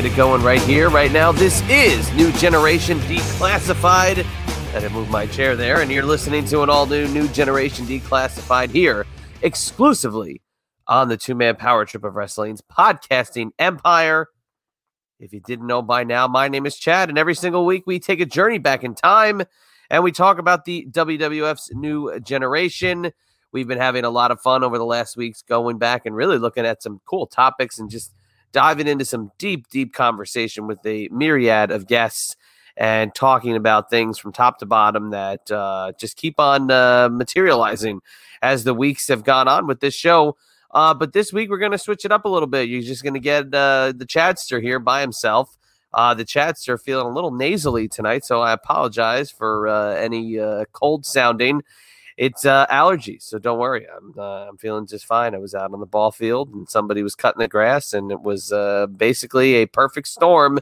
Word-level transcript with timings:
Get 0.00 0.10
it 0.10 0.16
going 0.16 0.42
right 0.42 0.62
here, 0.62 0.88
right 0.88 1.12
now. 1.12 1.30
This 1.30 1.60
is 1.68 2.10
New 2.14 2.32
Generation 2.32 2.98
Declassified. 3.00 4.24
And 4.74 4.82
I 4.82 4.88
move 4.88 5.10
my 5.10 5.26
chair 5.26 5.56
there, 5.56 5.82
and 5.82 5.90
you're 5.90 6.06
listening 6.06 6.46
to 6.46 6.62
an 6.62 6.70
all 6.70 6.86
new 6.86 7.06
New 7.08 7.28
Generation 7.28 7.84
Declassified 7.84 8.70
here, 8.70 9.04
exclusively 9.42 10.40
on 10.86 11.10
the 11.10 11.18
two 11.18 11.34
man 11.34 11.54
power 11.54 11.84
trip 11.84 12.02
of 12.02 12.14
wrestling's 12.14 12.62
podcasting 12.62 13.50
empire. 13.58 14.28
If 15.18 15.34
you 15.34 15.40
didn't 15.40 15.66
know 15.66 15.82
by 15.82 16.04
now, 16.04 16.26
my 16.26 16.48
name 16.48 16.64
is 16.64 16.78
Chad, 16.78 17.10
and 17.10 17.18
every 17.18 17.34
single 17.34 17.66
week 17.66 17.82
we 17.86 17.98
take 17.98 18.22
a 18.22 18.26
journey 18.26 18.56
back 18.56 18.82
in 18.82 18.94
time 18.94 19.42
and 19.90 20.02
we 20.02 20.12
talk 20.12 20.38
about 20.38 20.64
the 20.64 20.86
WWF's 20.90 21.74
new 21.74 22.18
generation. 22.20 23.12
We've 23.52 23.68
been 23.68 23.76
having 23.76 24.04
a 24.04 24.10
lot 24.10 24.30
of 24.30 24.40
fun 24.40 24.64
over 24.64 24.78
the 24.78 24.86
last 24.86 25.18
weeks 25.18 25.42
going 25.42 25.76
back 25.76 26.06
and 26.06 26.16
really 26.16 26.38
looking 26.38 26.64
at 26.64 26.82
some 26.82 27.02
cool 27.04 27.26
topics 27.26 27.78
and 27.78 27.90
just 27.90 28.14
diving 28.52 28.86
into 28.86 29.04
some 29.04 29.30
deep, 29.38 29.68
deep 29.68 29.92
conversation 29.92 30.66
with 30.66 30.84
a 30.86 31.08
myriad 31.10 31.70
of 31.70 31.86
guests 31.86 32.36
and 32.76 33.14
talking 33.14 33.56
about 33.56 33.90
things 33.90 34.18
from 34.18 34.32
top 34.32 34.58
to 34.58 34.66
bottom 34.66 35.10
that 35.10 35.50
uh, 35.50 35.92
just 35.98 36.16
keep 36.16 36.40
on 36.40 36.70
uh, 36.70 37.08
materializing 37.10 38.00
as 38.42 38.64
the 38.64 38.74
weeks 38.74 39.08
have 39.08 39.24
gone 39.24 39.48
on 39.48 39.66
with 39.66 39.80
this 39.80 39.94
show. 39.94 40.36
Uh, 40.70 40.94
but 40.94 41.12
this 41.12 41.32
week 41.32 41.50
we're 41.50 41.58
going 41.58 41.72
to 41.72 41.78
switch 41.78 42.04
it 42.04 42.12
up 42.12 42.24
a 42.24 42.28
little 42.28 42.46
bit. 42.46 42.68
You're 42.68 42.82
just 42.82 43.02
going 43.02 43.14
to 43.14 43.20
get 43.20 43.52
uh, 43.52 43.92
the 43.94 44.06
Chadster 44.06 44.62
here 44.62 44.78
by 44.78 45.00
himself. 45.00 45.56
Uh, 45.92 46.14
the 46.14 46.24
Chadster 46.24 46.78
feeling 46.78 47.08
a 47.08 47.12
little 47.12 47.32
nasally 47.32 47.88
tonight, 47.88 48.24
so 48.24 48.40
I 48.40 48.52
apologize 48.52 49.30
for 49.30 49.66
uh, 49.66 49.94
any 49.94 50.38
cold 50.72 51.04
sounding 51.04 51.62
it's 52.20 52.44
uh, 52.44 52.66
allergies, 52.66 53.22
so 53.22 53.38
don't 53.38 53.58
worry. 53.58 53.86
I'm 53.88 54.12
uh, 54.18 54.48
I'm 54.50 54.58
feeling 54.58 54.86
just 54.86 55.06
fine. 55.06 55.34
I 55.34 55.38
was 55.38 55.54
out 55.54 55.72
on 55.72 55.80
the 55.80 55.86
ball 55.86 56.10
field 56.10 56.52
and 56.52 56.68
somebody 56.68 57.02
was 57.02 57.14
cutting 57.14 57.40
the 57.40 57.48
grass, 57.48 57.94
and 57.94 58.12
it 58.12 58.20
was 58.20 58.52
uh, 58.52 58.88
basically 58.88 59.54
a 59.54 59.66
perfect 59.66 60.06
storm 60.06 60.58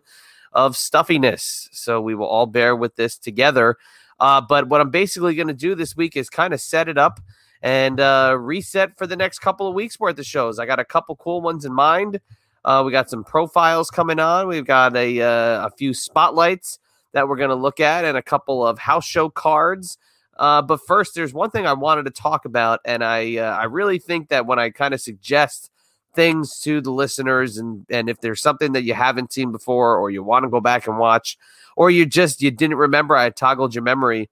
of 0.52 0.76
stuffiness. 0.76 1.68
So 1.72 2.00
we 2.00 2.14
will 2.14 2.28
all 2.28 2.46
bear 2.46 2.76
with 2.76 2.94
this 2.94 3.18
together. 3.18 3.76
Uh, 4.20 4.40
but 4.40 4.68
what 4.68 4.80
I'm 4.80 4.90
basically 4.90 5.34
going 5.34 5.48
to 5.48 5.52
do 5.52 5.74
this 5.74 5.96
week 5.96 6.16
is 6.16 6.30
kind 6.30 6.54
of 6.54 6.60
set 6.60 6.88
it 6.88 6.96
up 6.96 7.18
and 7.60 7.98
uh, 7.98 8.36
reset 8.38 8.96
for 8.96 9.08
the 9.08 9.16
next 9.16 9.40
couple 9.40 9.66
of 9.66 9.74
weeks 9.74 9.98
worth 9.98 10.16
of 10.20 10.26
shows. 10.26 10.60
I 10.60 10.66
got 10.66 10.78
a 10.78 10.84
couple 10.84 11.16
cool 11.16 11.40
ones 11.40 11.64
in 11.64 11.72
mind. 11.72 12.20
Uh, 12.64 12.84
we 12.86 12.92
got 12.92 13.10
some 13.10 13.24
profiles 13.24 13.90
coming 13.90 14.20
on. 14.20 14.46
We've 14.46 14.64
got 14.64 14.94
a 14.94 15.18
a 15.18 15.70
few 15.76 15.92
spotlights 15.92 16.78
that 17.14 17.26
we're 17.28 17.36
going 17.36 17.50
to 17.50 17.56
look 17.56 17.80
at, 17.80 18.04
and 18.04 18.16
a 18.16 18.22
couple 18.22 18.64
of 18.64 18.78
house 18.78 19.04
show 19.04 19.28
cards 19.28 19.98
uh, 20.38 20.62
but 20.62 20.80
first, 20.86 21.14
there's 21.14 21.34
one 21.34 21.50
thing 21.50 21.66
I 21.66 21.72
wanted 21.72 22.04
to 22.04 22.10
talk 22.10 22.44
about, 22.44 22.80
and 22.84 23.02
I 23.02 23.38
uh, 23.38 23.56
I 23.56 23.64
really 23.64 23.98
think 23.98 24.28
that 24.28 24.46
when 24.46 24.58
I 24.58 24.70
kind 24.70 24.94
of 24.94 25.00
suggest 25.00 25.70
things 26.14 26.60
to 26.60 26.80
the 26.80 26.92
listeners, 26.92 27.58
and 27.58 27.84
and 27.90 28.08
if 28.08 28.20
there's 28.20 28.40
something 28.40 28.72
that 28.72 28.84
you 28.84 28.94
haven't 28.94 29.32
seen 29.32 29.50
before, 29.50 29.96
or 29.96 30.10
you 30.10 30.22
want 30.22 30.44
to 30.44 30.48
go 30.48 30.60
back 30.60 30.86
and 30.86 30.98
watch, 30.98 31.36
or 31.76 31.90
you 31.90 32.06
just 32.06 32.40
you 32.40 32.52
didn't 32.52 32.76
remember, 32.76 33.16
I 33.16 33.30
toggled 33.30 33.74
your 33.74 33.82
memory. 33.82 34.30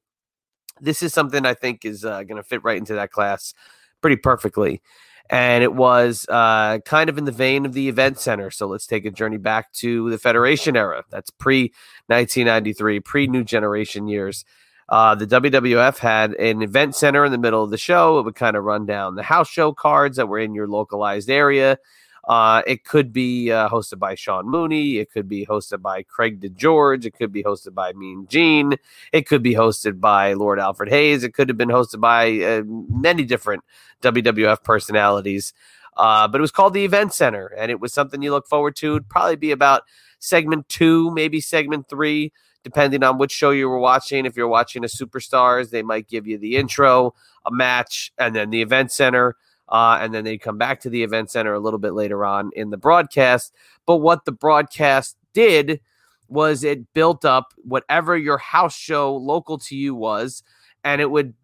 This 0.81 1.03
is 1.03 1.13
something 1.13 1.45
I 1.45 1.55
think 1.55 1.85
is 1.85 2.05
uh, 2.05 2.23
going 2.23 2.37
to 2.37 2.43
fit 2.43 2.63
right 2.63 2.79
into 2.79 2.95
that 2.95 3.11
class 3.11 3.53
pretty 4.01 4.17
perfectly. 4.17 4.83
And 5.29 5.65
it 5.65 5.75
was 5.75 6.25
uh, 6.29 6.79
kind 6.85 7.11
of 7.11 7.19
in 7.19 7.25
the 7.25 7.33
vein 7.33 7.67
of 7.67 7.73
the 7.73 7.89
event 7.89 8.21
center. 8.21 8.51
So 8.53 8.69
let's 8.69 8.87
take 8.87 9.05
a 9.07 9.11
journey 9.11 9.39
back 9.39 9.73
to 9.73 10.09
the 10.11 10.19
Federation 10.19 10.77
era. 10.77 11.03
That's 11.11 11.31
pre 11.31 11.73
1993, 12.07 13.01
pre 13.01 13.27
New 13.27 13.43
Generation 13.43 14.07
years 14.07 14.45
uh, 14.89 15.15
the 15.15 15.27
WWF 15.27 15.99
had 15.99 16.35
an 16.35 16.63
event 16.63 16.95
center 16.95 17.25
in 17.25 17.33
the 17.33 17.39
middle 17.39 17.63
of 17.63 17.71
the 17.71 17.79
show. 17.79 18.19
It 18.19 18.25
would 18.25 18.37
kind 18.37 18.57
of 18.57 18.65
run 18.65 18.87
down 18.87 19.17
the 19.17 19.23
house 19.23 19.49
show 19.49 19.73
cards 19.73 20.17
that 20.17 20.29
were 20.29 20.39
in 20.39 20.55
your 20.55 20.69
localized 20.69 21.29
area. 21.29 21.79
Uh, 22.27 22.61
it 22.67 22.85
could 22.85 23.13
be 23.13 23.53
uh, 23.53 23.69
hosted 23.69 24.01
by 24.01 24.15
Sean 24.17 24.49
Mooney. 24.49 24.99
It 24.99 25.13
could 25.13 25.29
be 25.29 25.47
hosted 25.47 25.81
by 25.81 26.03
Craig 26.03 26.41
DeGeorge. 26.41 27.05
It 27.05 27.15
could 27.15 27.33
be 27.33 27.45
hosted 27.45 27.73
by 27.73 27.93
Mean 27.93 28.27
Gene. 28.29 28.75
It 29.13 29.27
could 29.29 29.43
be 29.43 29.55
hosted 29.55 30.01
by 30.01 30.33
Lord 30.33 30.59
Alfred 30.59 30.89
Hayes. 30.89 31.23
It 31.23 31.35
could 31.35 31.49
have 31.49 31.59
been 31.59 31.69
hosted 31.69 32.01
by 32.01 32.41
uh, 32.43 32.63
many 32.67 33.25
different 33.25 33.63
WWF 34.03 34.65
personalities. 34.65 35.55
Uh, 35.97 36.27
but 36.29 36.41
it 36.41 36.43
was 36.43 36.51
called 36.51 36.75
the 36.75 36.85
Event 36.85 37.15
Center, 37.15 37.47
and 37.57 37.71
it 37.71 37.81
was 37.81 37.93
something 37.93 38.21
you 38.21 38.31
look 38.31 38.49
forward 38.49 38.77
to. 38.77 38.97
It'd 38.97 39.09
probably 39.09 39.37
be 39.37 39.53
about 39.53 39.83
segment 40.19 40.69
two, 40.69 41.11
maybe 41.13 41.41
segment 41.41 41.89
three 41.89 42.33
depending 42.67 43.05
on 43.05 43.17
which 43.17 43.31
show 43.31 43.53
you 43.53 43.69
were 43.69 43.79
watching. 43.79 44.27
If 44.27 44.37
you're 44.37 44.49
watching 44.49 44.83
a 44.83 44.89
Superstars, 44.89 45.71
they 45.71 45.85
might 45.85 46.09
give 46.09 46.27
you 46.27 46.37
the 46.37 46.57
intro, 46.57 47.15
a 47.47 47.53
match, 47.53 48.13
and 48.19 48.35
then 48.35 48.51
the 48.51 48.61
event 48.61 48.91
center. 48.91 49.37
Uh, 49.69 49.99
and 50.01 50.13
then 50.13 50.25
they 50.25 50.37
come 50.37 50.59
back 50.59 50.81
to 50.81 50.91
the 50.91 51.05
event 51.05 51.31
center 51.31 51.55
a 51.55 51.61
little 51.61 51.79
bit 51.79 51.93
later 51.93 52.25
on 52.25 52.51
in 52.57 52.71
the 52.71 52.77
broadcast. 52.77 53.55
But 53.87 53.99
what 53.99 54.25
the 54.25 54.33
broadcast 54.33 55.17
did 55.33 55.81
was 56.27 56.65
it 56.65 56.93
built 56.93 57.25
up 57.25 57.55
whatever 57.59 58.17
your 58.17 58.39
house 58.39 58.77
show 58.77 59.15
local 59.15 59.59
to 59.59 59.77
you 59.77 59.95
was, 59.95 60.43
and 60.83 61.01
it 61.01 61.09
would 61.09 61.35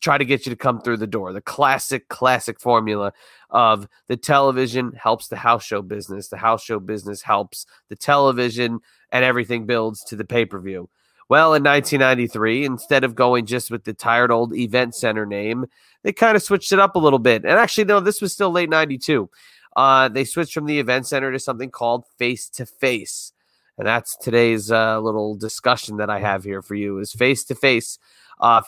try 0.00 0.18
to 0.18 0.24
get 0.24 0.46
you 0.46 0.50
to 0.50 0.56
come 0.56 0.80
through 0.80 0.96
the 0.96 1.06
door. 1.06 1.32
The 1.32 1.40
classic, 1.40 2.08
classic 2.08 2.60
formula 2.60 3.12
of 3.50 3.88
the 4.08 4.16
television 4.16 4.92
helps 4.92 5.28
the 5.28 5.36
house 5.36 5.64
show 5.64 5.82
business, 5.82 6.28
the 6.28 6.38
house 6.38 6.62
show 6.62 6.80
business 6.80 7.22
helps 7.22 7.66
the 7.88 7.96
television, 7.96 8.80
and 9.12 9.24
everything 9.24 9.66
builds 9.66 10.02
to 10.04 10.16
the 10.16 10.24
pay 10.24 10.44
per 10.44 10.60
view. 10.60 10.88
Well, 11.28 11.54
in 11.54 11.62
1993, 11.62 12.64
instead 12.64 13.04
of 13.04 13.14
going 13.14 13.46
just 13.46 13.70
with 13.70 13.84
the 13.84 13.94
tired 13.94 14.32
old 14.32 14.52
event 14.54 14.96
center 14.96 15.24
name, 15.24 15.66
they 16.02 16.12
kind 16.12 16.36
of 16.36 16.42
switched 16.42 16.72
it 16.72 16.80
up 16.80 16.96
a 16.96 16.98
little 16.98 17.20
bit. 17.20 17.44
And 17.44 17.52
actually, 17.52 17.84
no, 17.84 18.00
this 18.00 18.20
was 18.20 18.32
still 18.32 18.50
late 18.50 18.68
92. 18.68 19.30
Uh, 19.76 20.08
they 20.08 20.24
switched 20.24 20.54
from 20.54 20.66
the 20.66 20.80
event 20.80 21.06
center 21.06 21.30
to 21.30 21.38
something 21.38 21.70
called 21.70 22.04
face 22.18 22.48
to 22.50 22.66
face. 22.66 23.32
And 23.78 23.86
that's 23.86 24.16
today's 24.16 24.72
uh, 24.72 25.00
little 25.00 25.36
discussion 25.36 25.98
that 25.98 26.10
I 26.10 26.18
have 26.18 26.44
here 26.44 26.62
for 26.62 26.74
you 26.74 26.98
is 26.98 27.12
face 27.12 27.44
to 27.44 27.54
face. 27.54 27.98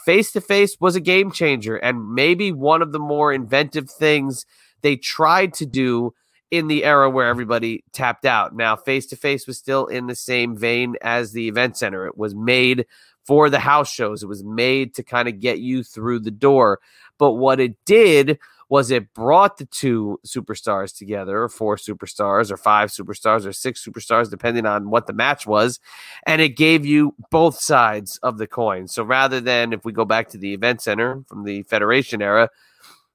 Face 0.04 0.32
to 0.32 0.40
face 0.40 0.76
was 0.80 0.96
a 0.96 1.00
game 1.00 1.30
changer 1.30 1.76
and 1.76 2.14
maybe 2.14 2.52
one 2.52 2.82
of 2.82 2.92
the 2.92 2.98
more 2.98 3.32
inventive 3.32 3.90
things 3.90 4.46
they 4.82 4.96
tried 4.96 5.54
to 5.54 5.66
do 5.66 6.14
in 6.50 6.68
the 6.68 6.84
era 6.84 7.08
where 7.08 7.28
everybody 7.28 7.82
tapped 7.92 8.26
out. 8.26 8.54
Now, 8.54 8.76
face 8.76 9.06
to 9.06 9.16
face 9.16 9.46
was 9.46 9.56
still 9.56 9.86
in 9.86 10.06
the 10.06 10.14
same 10.14 10.56
vein 10.56 10.96
as 11.00 11.32
the 11.32 11.48
event 11.48 11.78
center. 11.78 12.06
It 12.06 12.18
was 12.18 12.34
made 12.34 12.84
for 13.24 13.48
the 13.48 13.60
house 13.60 13.90
shows, 13.90 14.22
it 14.22 14.26
was 14.26 14.42
made 14.42 14.94
to 14.94 15.02
kind 15.04 15.28
of 15.28 15.38
get 15.38 15.60
you 15.60 15.84
through 15.84 16.18
the 16.18 16.30
door. 16.32 16.80
But 17.18 17.34
what 17.34 17.60
it 17.60 17.76
did 17.84 18.38
was 18.72 18.90
it 18.90 19.12
brought 19.12 19.58
the 19.58 19.66
two 19.66 20.18
superstars 20.26 20.96
together, 20.96 21.42
or 21.42 21.48
four 21.50 21.76
superstars, 21.76 22.50
or 22.50 22.56
five 22.56 22.88
superstars, 22.88 23.44
or 23.44 23.52
six 23.52 23.86
superstars, 23.86 24.30
depending 24.30 24.64
on 24.64 24.88
what 24.88 25.06
the 25.06 25.12
match 25.12 25.46
was. 25.46 25.78
And 26.24 26.40
it 26.40 26.56
gave 26.56 26.86
you 26.86 27.14
both 27.30 27.60
sides 27.60 28.18
of 28.22 28.38
the 28.38 28.46
coin. 28.46 28.88
So 28.88 29.04
rather 29.04 29.42
than 29.42 29.74
if 29.74 29.84
we 29.84 29.92
go 29.92 30.06
back 30.06 30.30
to 30.30 30.38
the 30.38 30.54
event 30.54 30.80
center 30.80 31.22
from 31.28 31.44
the 31.44 31.64
Federation 31.64 32.22
era, 32.22 32.48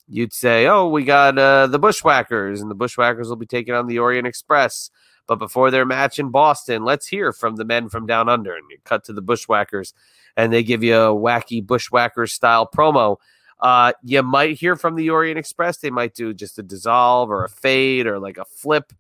you'd 0.07 0.31
say, 0.31 0.67
"Oh, 0.67 0.89
we 0.89 1.03
got 1.03 1.39
uh, 1.39 1.65
the 1.65 1.79
Bushwhackers, 1.79 2.61
and 2.61 2.69
the 2.69 2.75
Bushwhackers 2.75 3.27
will 3.27 3.35
be 3.35 3.47
taking 3.47 3.73
on 3.73 3.87
the 3.87 3.97
Orient 3.97 4.27
Express." 4.27 4.91
But 5.25 5.37
before 5.37 5.71
their 5.71 5.87
match 5.87 6.19
in 6.19 6.29
Boston, 6.29 6.85
let's 6.85 7.07
hear 7.07 7.33
from 7.33 7.55
the 7.55 7.65
men 7.65 7.89
from 7.89 8.05
down 8.05 8.29
under. 8.29 8.55
And 8.55 8.69
you 8.69 8.77
cut 8.83 9.05
to 9.05 9.11
the 9.11 9.23
Bushwhackers, 9.23 9.95
and 10.35 10.53
they 10.53 10.61
give 10.61 10.83
you 10.83 10.93
a 10.93 11.15
wacky 11.15 11.65
Bushwhackers 11.65 12.31
style 12.31 12.69
promo. 12.71 13.17
Uh, 13.59 13.93
you 14.03 14.21
might 14.23 14.57
hear 14.57 14.75
from 14.75 14.95
the 14.95 15.09
Orient 15.09 15.39
Express. 15.39 15.77
They 15.77 15.89
might 15.89 16.13
do 16.13 16.33
just 16.33 16.59
a 16.59 16.63
dissolve 16.63 17.29
or 17.29 17.43
a 17.43 17.49
fade 17.49 18.07
or 18.07 18.19
like 18.19 18.37
a 18.37 18.45
flip, 18.45 18.93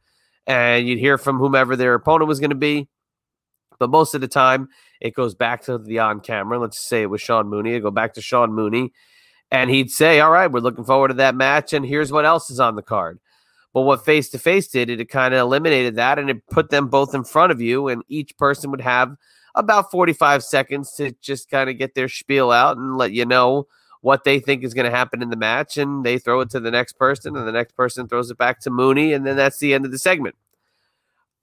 and 0.45 0.87
you'd 0.87 0.99
hear 0.99 1.17
from 1.17 1.37
whomever 1.37 1.75
their 1.75 1.93
opponent 1.93 2.27
was 2.27 2.39
going 2.39 2.49
to 2.51 2.55
be. 2.55 2.87
But 3.79 3.91
most 3.91 4.15
of 4.15 4.21
the 4.21 4.27
time, 4.27 4.69
it 4.99 5.13
goes 5.13 5.35
back 5.35 5.63
to 5.63 5.77
the 5.77 5.99
on 5.99 6.19
camera. 6.19 6.57
Let's 6.57 6.79
say 6.79 7.03
it 7.03 7.09
was 7.09 7.21
Sean 7.21 7.47
Mooney. 7.47 7.73
It 7.73 7.81
go 7.81 7.91
back 7.91 8.15
to 8.15 8.21
Sean 8.21 8.51
Mooney 8.51 8.91
and 9.51 9.69
he'd 9.69 9.91
say, 9.91 10.19
"All 10.19 10.31
right, 10.31 10.51
we're 10.51 10.59
looking 10.59 10.83
forward 10.83 11.09
to 11.09 11.13
that 11.15 11.35
match, 11.35 11.73
and 11.73 11.85
here's 11.85 12.11
what 12.11 12.25
else 12.25 12.49
is 12.49 12.59
on 12.59 12.75
the 12.75 12.81
card." 12.81 13.19
But 13.73 13.81
what 13.81 14.03
face 14.05 14.29
to 14.29 14.39
face 14.39 14.67
did, 14.67 14.89
it 14.89 15.09
kind 15.09 15.33
of 15.33 15.39
eliminated 15.39 15.95
that, 15.95 16.19
and 16.19 16.29
it 16.29 16.47
put 16.49 16.69
them 16.69 16.87
both 16.87 17.13
in 17.13 17.23
front 17.23 17.51
of 17.51 17.61
you, 17.61 17.87
and 17.87 18.03
each 18.07 18.37
person 18.37 18.71
would 18.71 18.81
have 18.81 19.15
about 19.55 19.91
45 19.91 20.43
seconds 20.43 20.93
to 20.93 21.11
just 21.21 21.49
kind 21.49 21.69
of 21.69 21.77
get 21.77 21.95
their 21.95 22.09
spiel 22.09 22.51
out 22.51 22.77
and 22.77 22.97
let 22.97 23.11
you 23.11 23.25
know 23.25 23.67
what 24.07 24.23
they 24.23 24.39
think 24.39 24.63
is 24.63 24.73
going 24.73 24.89
to 24.89 24.97
happen 24.97 25.21
in 25.21 25.29
the 25.29 25.35
match, 25.35 25.75
and 25.75 26.05
they 26.05 26.17
throw 26.17 26.39
it 26.39 26.49
to 26.49 26.61
the 26.61 26.71
next 26.71 26.93
person, 26.93 27.35
and 27.35 27.45
the 27.45 27.51
next 27.51 27.75
person 27.75 28.07
throws 28.07 28.31
it 28.31 28.37
back 28.37 28.57
to 28.61 28.69
Mooney, 28.69 29.11
and 29.11 29.27
then 29.27 29.35
that's 29.35 29.57
the 29.57 29.73
end 29.73 29.83
of 29.83 29.91
the 29.91 29.99
segment. 29.99 30.35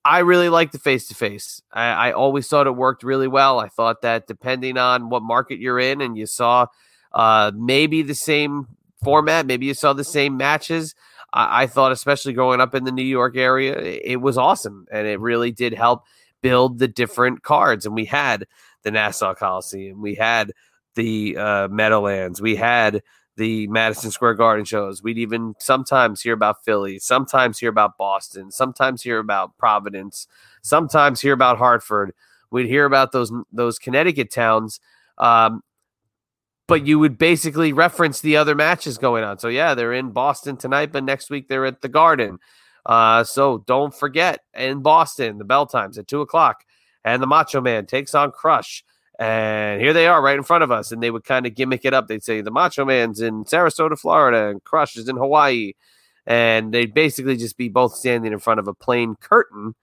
I 0.02 0.20
really 0.20 0.48
like 0.48 0.72
the 0.72 0.78
face 0.78 1.06
to 1.08 1.14
face. 1.14 1.60
I 1.70 2.12
always 2.12 2.48
thought 2.48 2.66
it 2.66 2.70
worked 2.70 3.02
really 3.02 3.28
well. 3.28 3.60
I 3.60 3.68
thought 3.68 4.00
that 4.00 4.26
depending 4.26 4.78
on 4.78 5.10
what 5.10 5.22
market 5.22 5.58
you're 5.58 5.78
in, 5.78 6.00
and 6.00 6.16
you 6.16 6.24
saw 6.24 6.68
uh, 7.12 7.52
maybe 7.54 8.00
the 8.00 8.14
same 8.14 8.66
format, 9.02 9.44
maybe 9.44 9.66
you 9.66 9.74
saw 9.74 9.92
the 9.92 10.02
same 10.02 10.38
matches. 10.38 10.94
I, 11.34 11.64
I 11.64 11.66
thought, 11.66 11.92
especially 11.92 12.32
growing 12.32 12.62
up 12.62 12.74
in 12.74 12.84
the 12.84 12.92
New 12.92 13.04
York 13.04 13.36
area, 13.36 13.78
it 13.78 14.22
was 14.22 14.38
awesome, 14.38 14.86
and 14.90 15.06
it 15.06 15.20
really 15.20 15.52
did 15.52 15.74
help 15.74 16.04
build 16.40 16.78
the 16.78 16.88
different 16.88 17.42
cards. 17.42 17.84
And 17.84 17.94
we 17.94 18.06
had 18.06 18.46
the 18.84 18.90
Nassau 18.90 19.34
Coliseum, 19.34 20.00
we 20.00 20.14
had 20.14 20.52
the 20.94 21.36
uh, 21.36 21.68
Meadowlands. 21.68 22.40
We 22.40 22.56
had 22.56 23.02
the 23.36 23.66
Madison 23.68 24.10
Square 24.10 24.34
Garden 24.34 24.64
shows. 24.64 25.02
We'd 25.02 25.18
even 25.18 25.54
sometimes 25.58 26.22
hear 26.22 26.34
about 26.34 26.64
Philly, 26.64 26.98
sometimes 26.98 27.58
hear 27.58 27.70
about 27.70 27.98
Boston, 27.98 28.50
sometimes 28.50 29.02
hear 29.02 29.18
about 29.18 29.56
Providence, 29.58 30.28
sometimes 30.62 31.20
hear 31.20 31.32
about 31.32 31.58
Hartford. 31.58 32.14
We'd 32.50 32.68
hear 32.68 32.84
about 32.84 33.12
those 33.12 33.32
those 33.52 33.78
Connecticut 33.78 34.30
towns, 34.30 34.78
um, 35.18 35.62
but 36.68 36.86
you 36.86 36.98
would 37.00 37.18
basically 37.18 37.72
reference 37.72 38.20
the 38.20 38.36
other 38.36 38.54
matches 38.54 38.98
going 38.98 39.24
on. 39.24 39.38
So 39.38 39.48
yeah, 39.48 39.74
they're 39.74 39.92
in 39.92 40.10
Boston 40.10 40.56
tonight, 40.56 40.92
but 40.92 41.02
next 41.02 41.30
week 41.30 41.48
they're 41.48 41.66
at 41.66 41.80
the 41.80 41.88
Garden. 41.88 42.38
Uh, 42.86 43.24
so 43.24 43.64
don't 43.66 43.94
forget 43.94 44.40
in 44.54 44.82
Boston 44.82 45.38
the 45.38 45.44
bell 45.44 45.66
times 45.66 45.98
at 45.98 46.06
two 46.06 46.20
o'clock, 46.20 46.64
and 47.04 47.20
the 47.20 47.26
Macho 47.26 47.60
Man 47.60 47.86
takes 47.86 48.14
on 48.14 48.30
Crush. 48.30 48.84
And 49.18 49.80
here 49.80 49.92
they 49.92 50.06
are 50.06 50.22
right 50.22 50.36
in 50.36 50.42
front 50.42 50.64
of 50.64 50.70
us. 50.70 50.92
And 50.92 51.02
they 51.02 51.10
would 51.10 51.24
kind 51.24 51.46
of 51.46 51.54
gimmick 51.54 51.84
it 51.84 51.94
up. 51.94 52.08
They'd 52.08 52.24
say 52.24 52.40
the 52.40 52.50
Macho 52.50 52.84
Man's 52.84 53.20
in 53.20 53.44
Sarasota, 53.44 53.98
Florida, 53.98 54.48
and 54.48 54.62
Crush 54.64 54.96
is 54.96 55.08
in 55.08 55.16
Hawaii. 55.16 55.72
And 56.26 56.72
they'd 56.72 56.94
basically 56.94 57.36
just 57.36 57.56
be 57.56 57.68
both 57.68 57.94
standing 57.94 58.32
in 58.32 58.38
front 58.38 58.60
of 58.60 58.68
a 58.68 58.74
plain 58.74 59.16
curtain. 59.16 59.74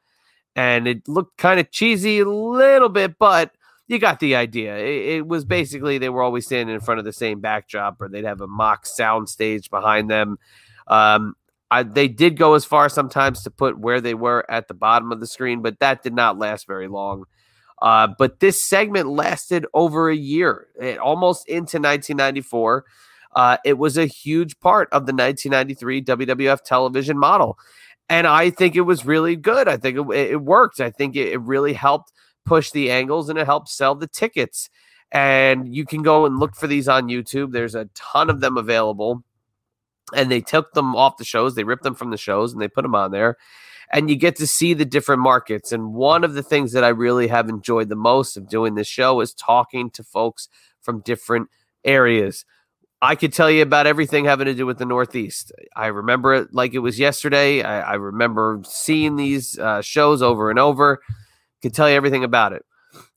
And 0.55 0.87
it 0.87 1.07
looked 1.07 1.37
kind 1.37 1.59
of 1.59 1.71
cheesy 1.71 2.19
a 2.19 2.25
little 2.25 2.89
bit, 2.89 3.17
but 3.17 3.51
you 3.87 3.99
got 3.99 4.19
the 4.19 4.35
idea. 4.35 4.77
It, 4.77 5.05
it, 5.17 5.27
was 5.27 5.45
basically 5.45 5.97
they 5.97 6.09
were 6.09 6.21
always 6.21 6.45
standing 6.45 6.73
in 6.73 6.81
front 6.81 6.99
of 6.99 7.05
the 7.05 7.13
same 7.13 7.39
backdrop, 7.39 8.01
or 8.01 8.09
they'd 8.09 8.25
have 8.25 8.41
a 8.41 8.47
mock 8.47 8.85
sound 8.85 9.29
stage 9.29 9.69
behind 9.69 10.09
them. 10.09 10.39
Um, 10.87 11.35
I, 11.69 11.83
they 11.83 12.07
did 12.07 12.37
go 12.37 12.53
as 12.53 12.65
far 12.65 12.89
sometimes 12.89 13.43
to 13.43 13.51
put 13.51 13.77
where 13.77 14.01
they 14.01 14.13
were 14.13 14.45
at 14.49 14.67
the 14.67 14.73
bottom 14.73 15.11
of 15.11 15.19
the 15.19 15.27
screen, 15.27 15.61
but 15.61 15.79
that 15.79 16.03
did 16.03 16.13
not 16.13 16.37
last 16.37 16.67
very 16.67 16.87
long. 16.87 17.25
Uh, 17.81 18.07
but 18.17 18.39
this 18.39 18.63
segment 18.63 19.09
lasted 19.09 19.65
over 19.73 20.09
a 20.09 20.15
year, 20.15 20.67
it, 20.79 20.99
almost 20.99 21.47
into 21.47 21.77
1994. 21.77 22.85
Uh, 23.35 23.57
it 23.65 23.77
was 23.77 23.97
a 23.97 24.05
huge 24.05 24.59
part 24.59 24.87
of 24.91 25.05
the 25.05 25.13
1993 25.13 26.03
WWF 26.03 26.61
television 26.63 27.17
model. 27.17 27.57
And 28.07 28.27
I 28.27 28.49
think 28.49 28.75
it 28.75 28.81
was 28.81 29.05
really 29.05 29.35
good. 29.35 29.67
I 29.67 29.77
think 29.77 29.97
it, 29.97 30.31
it 30.31 30.41
worked. 30.41 30.79
I 30.79 30.91
think 30.91 31.15
it, 31.15 31.29
it 31.29 31.41
really 31.41 31.73
helped 31.73 32.11
push 32.45 32.71
the 32.71 32.91
angles 32.91 33.29
and 33.29 33.39
it 33.39 33.45
helped 33.45 33.69
sell 33.69 33.95
the 33.95 34.07
tickets. 34.07 34.69
And 35.11 35.73
you 35.73 35.85
can 35.85 36.03
go 36.03 36.25
and 36.25 36.39
look 36.39 36.55
for 36.55 36.67
these 36.67 36.87
on 36.87 37.07
YouTube. 37.07 37.51
There's 37.51 37.75
a 37.75 37.89
ton 37.95 38.29
of 38.29 38.41
them 38.41 38.57
available. 38.57 39.23
And 40.13 40.29
they 40.29 40.41
took 40.41 40.73
them 40.73 40.95
off 40.95 41.17
the 41.17 41.23
shows, 41.23 41.55
they 41.55 41.63
ripped 41.63 41.83
them 41.83 41.95
from 41.95 42.11
the 42.11 42.17
shows 42.17 42.51
and 42.51 42.61
they 42.61 42.67
put 42.67 42.81
them 42.81 42.95
on 42.95 43.11
there 43.11 43.37
and 43.91 44.09
you 44.09 44.15
get 44.15 44.38
to 44.38 44.47
see 44.47 44.73
the 44.73 44.85
different 44.85 45.21
markets. 45.21 45.71
And 45.71 45.93
one 45.93 46.23
of 46.23 46.33
the 46.33 46.43
things 46.43 46.71
that 46.73 46.83
I 46.83 46.89
really 46.89 47.27
have 47.27 47.49
enjoyed 47.49 47.89
the 47.89 47.95
most 47.95 48.38
of 48.38 48.47
doing 48.47 48.75
this 48.75 48.88
show 48.88 49.19
is 49.19 49.33
talking 49.33 49.89
to 49.91 50.03
folks 50.03 50.47
from 50.81 51.01
different 51.01 51.49
areas. 51.83 52.45
I 53.01 53.15
could 53.15 53.33
tell 53.33 53.49
you 53.49 53.63
about 53.63 53.88
everything 53.88 54.25
having 54.25 54.45
to 54.45 54.53
do 54.53 54.65
with 54.65 54.77
the 54.77 54.85
Northeast. 54.85 55.51
I 55.75 55.88
remember 55.88 56.35
it 56.35 56.53
like 56.53 56.73
it 56.73 56.79
was 56.79 56.99
yesterday. 56.99 57.63
I, 57.63 57.81
I 57.81 57.93
remember 57.95 58.61
seeing 58.63 59.15
these 59.15 59.57
uh, 59.57 59.81
shows 59.81 60.21
over 60.21 60.49
and 60.49 60.59
over. 60.59 61.01
Could 61.61 61.73
tell 61.73 61.89
you 61.89 61.95
everything 61.95 62.23
about 62.23 62.53
it. 62.53 62.63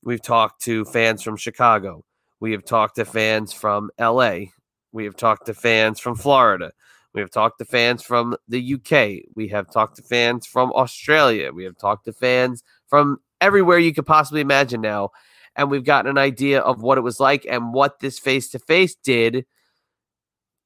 We've 0.02 0.22
talked 0.22 0.62
to 0.62 0.84
fans 0.86 1.22
from 1.22 1.36
Chicago. 1.36 2.04
We 2.40 2.52
have 2.52 2.64
talked 2.64 2.96
to 2.96 3.04
fans 3.04 3.52
from 3.52 3.90
LA. 3.98 4.46
We 4.92 5.04
have 5.04 5.16
talked 5.16 5.46
to 5.46 5.54
fans 5.54 6.00
from 6.00 6.14
Florida. 6.14 6.72
We 7.14 7.20
have 7.20 7.30
talked 7.30 7.58
to 7.60 7.64
fans 7.64 8.02
from 8.02 8.36
the 8.48 8.74
UK. 8.74 9.24
We 9.36 9.48
have 9.48 9.70
talked 9.70 9.96
to 9.96 10.02
fans 10.02 10.46
from 10.46 10.72
Australia. 10.72 11.52
We 11.52 11.64
have 11.64 11.78
talked 11.78 12.06
to 12.06 12.12
fans 12.12 12.64
from 12.88 13.18
everywhere 13.40 13.78
you 13.78 13.94
could 13.94 14.06
possibly 14.06 14.40
imagine 14.40 14.80
now. 14.80 15.10
And 15.54 15.70
we've 15.70 15.84
gotten 15.84 16.10
an 16.10 16.18
idea 16.18 16.60
of 16.60 16.82
what 16.82 16.98
it 16.98 17.02
was 17.02 17.20
like 17.20 17.46
and 17.48 17.72
what 17.72 18.00
this 18.00 18.18
face 18.18 18.50
to 18.50 18.58
face 18.58 18.96
did. 18.96 19.46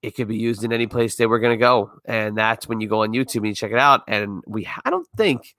It 0.01 0.13
could 0.13 0.29
be 0.29 0.39
used 0.39 0.65
in 0.65 0.73
any 0.73 0.87
place 0.87 1.17
they 1.17 1.27
were 1.27 1.39
going 1.39 1.59
to 1.59 1.61
go. 1.61 1.91
And 2.07 2.39
that's 2.39 2.67
when 2.67 2.81
you 2.81 2.89
go 2.89 3.03
on 3.03 3.13
YouTube 3.13 3.39
and 3.39 3.49
you 3.49 3.55
check 3.55 3.73
it 3.73 3.79
out. 3.79 4.03
And 4.09 4.43
we, 4.47 4.67
I 4.85 4.89
don't 4.89 5.09
think, 5.19 5.55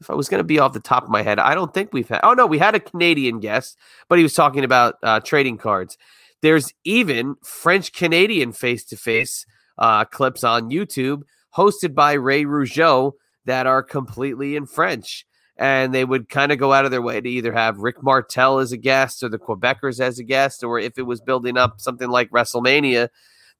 if 0.00 0.10
I 0.10 0.14
was 0.14 0.28
going 0.28 0.40
to 0.40 0.44
be 0.44 0.58
off 0.58 0.74
the 0.74 0.80
top 0.80 1.04
of 1.04 1.08
my 1.10 1.22
head, 1.22 1.38
I 1.38 1.54
don't 1.54 1.72
think 1.72 1.90
we've 1.92 2.08
had, 2.08 2.20
oh 2.22 2.34
no, 2.34 2.44
we 2.44 2.58
had 2.58 2.74
a 2.74 2.80
Canadian 2.80 3.40
guest, 3.40 3.78
but 4.08 4.18
he 4.18 4.22
was 4.22 4.34
talking 4.34 4.64
about 4.64 4.96
uh, 5.02 5.20
trading 5.20 5.56
cards. 5.56 5.96
There's 6.42 6.74
even 6.84 7.36
French 7.42 7.92
Canadian 7.92 8.52
face 8.52 8.84
to 8.86 8.96
face 8.96 9.46
uh, 9.82 10.04
clips 10.04 10.44
on 10.44 10.70
YouTube 10.70 11.22
hosted 11.56 11.92
by 11.92 12.12
Ray 12.12 12.44
Rougeau 12.44 13.12
that 13.44 13.66
are 13.66 13.82
completely 13.82 14.54
in 14.54 14.64
French. 14.64 15.26
And 15.56 15.92
they 15.92 16.04
would 16.04 16.28
kind 16.28 16.52
of 16.52 16.58
go 16.58 16.72
out 16.72 16.84
of 16.84 16.92
their 16.92 17.02
way 17.02 17.20
to 17.20 17.28
either 17.28 17.52
have 17.52 17.78
Rick 17.78 18.00
Martel 18.00 18.60
as 18.60 18.70
a 18.70 18.76
guest 18.76 19.24
or 19.24 19.28
the 19.28 19.40
Quebecers 19.40 20.00
as 20.00 20.20
a 20.20 20.24
guest, 20.24 20.62
or 20.62 20.78
if 20.78 20.98
it 20.98 21.02
was 21.02 21.20
building 21.20 21.58
up 21.58 21.80
something 21.80 22.08
like 22.08 22.30
WrestleMania, 22.30 23.08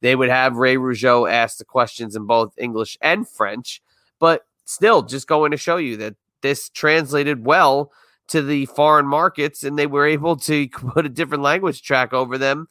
they 0.01 0.15
would 0.15 0.31
have 0.31 0.57
Ray 0.57 0.77
Rougeau 0.77 1.31
ask 1.31 1.59
the 1.59 1.65
questions 1.65 2.15
in 2.15 2.27
both 2.27 2.55
English 2.57 2.97
and 3.03 3.29
French. 3.29 3.83
But 4.21 4.47
still, 4.65 5.03
just 5.03 5.27
going 5.27 5.51
to 5.51 5.57
show 5.57 5.77
you 5.77 5.97
that 5.99 6.15
this 6.41 6.69
translated 6.71 7.45
well 7.45 7.91
to 8.29 8.43
the 8.43 8.67
foreign 8.67 9.07
markets 9.07 9.65
and 9.65 9.77
they 9.77 9.89
were 9.89 10.07
able 10.07 10.37
to 10.37 10.69
put 10.69 11.05
a 11.05 11.11
different 11.11 11.43
language 11.43 11.83
track 11.83 12.13
over 12.13 12.39
them 12.39 12.69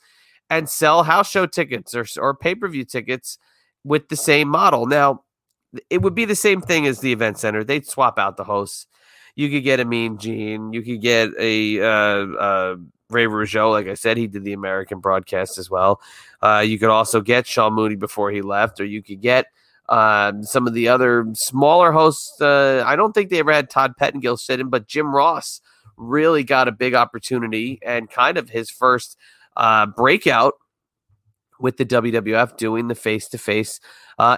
and 0.51 0.69
sell 0.69 1.03
house 1.03 1.31
show 1.31 1.45
tickets 1.47 1.95
or, 1.95 2.05
or 2.19 2.35
pay 2.35 2.53
per 2.53 2.67
view 2.67 2.83
tickets 2.83 3.39
with 3.85 4.09
the 4.09 4.17
same 4.17 4.49
model. 4.49 4.85
Now, 4.85 5.23
it 5.89 6.01
would 6.01 6.13
be 6.13 6.25
the 6.25 6.35
same 6.35 6.61
thing 6.61 6.85
as 6.85 6.99
the 6.99 7.13
event 7.13 7.39
center. 7.39 7.63
They'd 7.63 7.87
swap 7.87 8.19
out 8.19 8.35
the 8.35 8.43
hosts. 8.43 8.85
You 9.35 9.49
could 9.49 9.63
get 9.63 9.79
a 9.79 9.85
Mean 9.85 10.17
Gene. 10.17 10.73
You 10.73 10.81
could 10.81 11.01
get 11.01 11.29
a 11.39 11.79
uh, 11.79 11.85
uh, 11.85 12.75
Ray 13.09 13.27
Rougeau. 13.27 13.71
Like 13.71 13.87
I 13.87 13.93
said, 13.93 14.17
he 14.17 14.27
did 14.27 14.43
the 14.43 14.51
American 14.51 14.99
broadcast 14.99 15.57
as 15.57 15.69
well. 15.69 16.01
Uh, 16.41 16.63
you 16.65 16.77
could 16.77 16.89
also 16.89 17.21
get 17.21 17.47
Sean 17.47 17.73
Mooney 17.73 17.95
before 17.95 18.29
he 18.29 18.41
left, 18.41 18.81
or 18.81 18.85
you 18.85 19.01
could 19.01 19.21
get 19.21 19.45
um, 19.87 20.43
some 20.43 20.67
of 20.67 20.73
the 20.73 20.89
other 20.89 21.25
smaller 21.31 21.93
hosts. 21.93 22.41
Uh, 22.41 22.83
I 22.85 22.97
don't 22.97 23.13
think 23.13 23.29
they 23.29 23.39
ever 23.39 23.53
had 23.53 23.69
Todd 23.69 23.95
Pettengill 23.95 24.35
sit 24.35 24.59
in, 24.59 24.67
but 24.67 24.85
Jim 24.85 25.15
Ross 25.15 25.61
really 25.95 26.43
got 26.43 26.67
a 26.67 26.73
big 26.73 26.93
opportunity 26.93 27.79
and 27.85 28.09
kind 28.09 28.37
of 28.37 28.49
his 28.49 28.69
first– 28.69 29.17
uh, 29.57 29.85
breakout 29.85 30.53
with 31.59 31.77
the 31.77 31.85
WWF 31.85 32.57
doing 32.57 32.87
the 32.87 32.95
face 32.95 33.27
to 33.29 33.37
face 33.37 33.79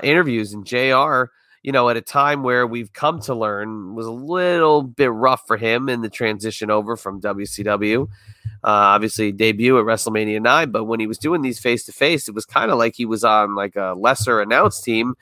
interviews. 0.01 0.53
And 0.53 0.65
JR, 0.65 1.25
you 1.63 1.71
know, 1.71 1.87
at 1.87 1.95
a 1.95 2.01
time 2.01 2.43
where 2.43 2.67
we've 2.67 2.91
come 2.91 3.21
to 3.21 3.33
learn 3.33 3.95
was 3.95 4.05
a 4.05 4.11
little 4.11 4.83
bit 4.83 5.11
rough 5.11 5.47
for 5.47 5.55
him 5.55 5.87
in 5.87 6.01
the 6.01 6.09
transition 6.09 6.69
over 6.69 6.97
from 6.97 7.21
WCW. 7.21 8.03
Uh, 8.65 8.67
obviously, 8.95 9.31
debut 9.31 9.79
at 9.79 9.85
WrestleMania 9.85 10.41
9, 10.41 10.71
but 10.71 10.85
when 10.85 10.99
he 10.99 11.07
was 11.07 11.17
doing 11.17 11.41
these 11.41 11.59
face 11.59 11.85
to 11.85 11.93
face, 11.93 12.27
it 12.27 12.35
was 12.35 12.45
kind 12.45 12.69
of 12.69 12.77
like 12.77 12.95
he 12.95 13.05
was 13.05 13.23
on 13.23 13.55
like 13.55 13.75
a 13.75 13.93
lesser 13.97 14.41
announced 14.41 14.83
team, 14.83 15.15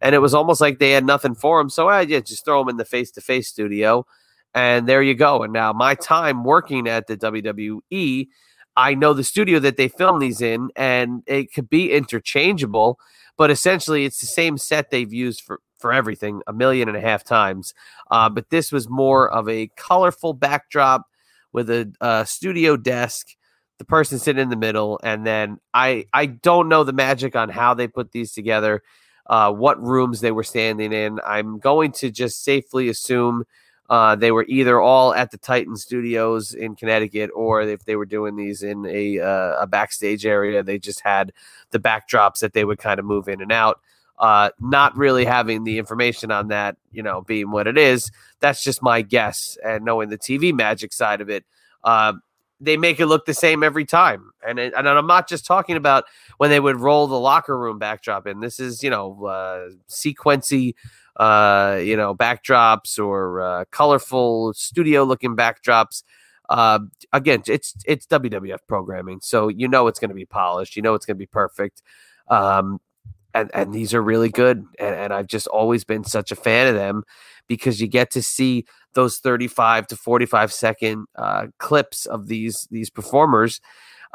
and 0.00 0.14
it 0.14 0.18
was 0.18 0.34
almost 0.34 0.60
like 0.60 0.78
they 0.78 0.92
had 0.92 1.04
nothing 1.04 1.34
for 1.34 1.60
him. 1.60 1.68
So 1.68 1.88
I 1.88 2.02
yeah, 2.02 2.20
just 2.20 2.44
throw 2.44 2.60
him 2.60 2.68
in 2.68 2.76
the 2.76 2.84
face 2.84 3.10
to 3.12 3.20
face 3.20 3.48
studio, 3.48 4.06
and 4.54 4.88
there 4.88 5.02
you 5.02 5.14
go. 5.14 5.42
And 5.42 5.52
now 5.52 5.72
my 5.72 5.94
time 5.94 6.44
working 6.44 6.88
at 6.88 7.06
the 7.06 7.16
WWE 7.16 8.28
I 8.78 8.94
know 8.94 9.12
the 9.12 9.24
studio 9.24 9.58
that 9.58 9.76
they 9.76 9.88
film 9.88 10.20
these 10.20 10.40
in, 10.40 10.70
and 10.76 11.24
it 11.26 11.52
could 11.52 11.68
be 11.68 11.90
interchangeable, 11.92 13.00
but 13.36 13.50
essentially 13.50 14.04
it's 14.04 14.20
the 14.20 14.26
same 14.26 14.56
set 14.56 14.90
they've 14.90 15.12
used 15.12 15.40
for 15.40 15.60
for 15.80 15.92
everything 15.92 16.42
a 16.46 16.52
million 16.52 16.88
and 16.88 16.96
a 16.96 17.00
half 17.00 17.24
times. 17.24 17.74
Uh, 18.10 18.28
but 18.28 18.50
this 18.50 18.70
was 18.72 18.88
more 18.88 19.28
of 19.30 19.48
a 19.48 19.68
colorful 19.76 20.32
backdrop 20.32 21.06
with 21.52 21.70
a, 21.70 21.92
a 22.00 22.24
studio 22.24 22.76
desk, 22.76 23.28
the 23.78 23.84
person 23.84 24.18
sitting 24.18 24.42
in 24.42 24.48
the 24.48 24.56
middle, 24.56 25.00
and 25.02 25.26
then 25.26 25.58
I 25.74 26.04
I 26.12 26.26
don't 26.26 26.68
know 26.68 26.84
the 26.84 26.92
magic 26.92 27.34
on 27.34 27.48
how 27.48 27.74
they 27.74 27.88
put 27.88 28.12
these 28.12 28.32
together, 28.32 28.82
uh, 29.26 29.52
what 29.52 29.82
rooms 29.82 30.20
they 30.20 30.30
were 30.30 30.44
standing 30.44 30.92
in. 30.92 31.18
I'm 31.26 31.58
going 31.58 31.90
to 31.92 32.12
just 32.12 32.44
safely 32.44 32.88
assume 32.88 33.42
Uh, 33.88 34.14
they 34.14 34.30
were 34.30 34.44
either 34.48 34.80
all 34.80 35.14
at 35.14 35.30
the 35.30 35.38
Titan 35.38 35.76
Studios 35.76 36.52
in 36.52 36.76
Connecticut, 36.76 37.30
or 37.34 37.62
if 37.62 37.84
they 37.84 37.96
were 37.96 38.04
doing 38.04 38.36
these 38.36 38.62
in 38.62 38.84
a 38.86 39.18
uh, 39.18 39.62
a 39.62 39.66
backstage 39.66 40.26
area, 40.26 40.62
they 40.62 40.78
just 40.78 41.00
had 41.00 41.32
the 41.70 41.78
backdrops 41.78 42.40
that 42.40 42.52
they 42.52 42.64
would 42.64 42.78
kind 42.78 43.00
of 43.00 43.06
move 43.06 43.28
in 43.28 43.40
and 43.40 43.52
out. 43.52 43.80
Uh, 44.18 44.50
not 44.60 44.96
really 44.96 45.24
having 45.24 45.62
the 45.62 45.78
information 45.78 46.32
on 46.32 46.48
that, 46.48 46.76
you 46.90 47.02
know, 47.02 47.20
being 47.22 47.52
what 47.52 47.68
it 47.68 47.78
is, 47.78 48.10
that's 48.40 48.64
just 48.64 48.82
my 48.82 49.00
guess. 49.00 49.56
And 49.64 49.84
knowing 49.84 50.08
the 50.08 50.18
TV 50.18 50.52
magic 50.52 50.92
side 50.92 51.20
of 51.20 51.30
it, 51.30 51.44
uh, 51.84 52.14
they 52.60 52.76
make 52.76 52.98
it 52.98 53.06
look 53.06 53.26
the 53.26 53.34
same 53.34 53.62
every 53.62 53.84
time. 53.84 54.32
And 54.46 54.58
it, 54.58 54.74
and 54.76 54.88
I'm 54.88 55.06
not 55.06 55.28
just 55.28 55.46
talking 55.46 55.76
about 55.76 56.04
when 56.38 56.50
they 56.50 56.58
would 56.58 56.80
roll 56.80 57.06
the 57.06 57.18
locker 57.18 57.56
room 57.56 57.78
backdrop 57.78 58.26
in. 58.26 58.40
This 58.40 58.58
is 58.58 58.82
you 58.82 58.90
know 58.90 59.24
uh, 59.24 59.68
sequency 59.88 60.74
uh, 61.18 61.80
you 61.82 61.96
know, 61.96 62.14
backdrops 62.14 62.98
or 62.98 63.40
uh, 63.40 63.64
colorful 63.70 64.52
studio 64.54 65.04
looking 65.04 65.36
backdrops. 65.36 66.02
Uh, 66.48 66.80
again, 67.12 67.42
it's 67.46 67.74
it's 67.86 68.06
WWF 68.06 68.60
programming, 68.66 69.20
so 69.20 69.48
you 69.48 69.68
know 69.68 69.86
it's 69.86 69.98
going 69.98 70.08
to 70.10 70.14
be 70.14 70.24
polished. 70.24 70.76
You 70.76 70.82
know 70.82 70.94
it's 70.94 71.04
going 71.04 71.16
to 71.16 71.18
be 71.18 71.26
perfect. 71.26 71.82
Um, 72.28 72.80
and 73.34 73.50
and 73.52 73.72
these 73.72 73.94
are 73.94 74.02
really 74.02 74.30
good. 74.30 74.64
And, 74.78 74.94
and 74.94 75.12
I've 75.12 75.26
just 75.26 75.46
always 75.46 75.84
been 75.84 76.04
such 76.04 76.32
a 76.32 76.36
fan 76.36 76.68
of 76.68 76.74
them 76.74 77.04
because 77.48 77.80
you 77.80 77.86
get 77.86 78.10
to 78.12 78.22
see 78.22 78.64
those 78.94 79.18
35 79.18 79.86
to 79.88 79.96
45 79.96 80.52
second 80.52 81.06
uh, 81.16 81.46
clips 81.58 82.06
of 82.06 82.28
these 82.28 82.66
these 82.70 82.90
performers 82.90 83.60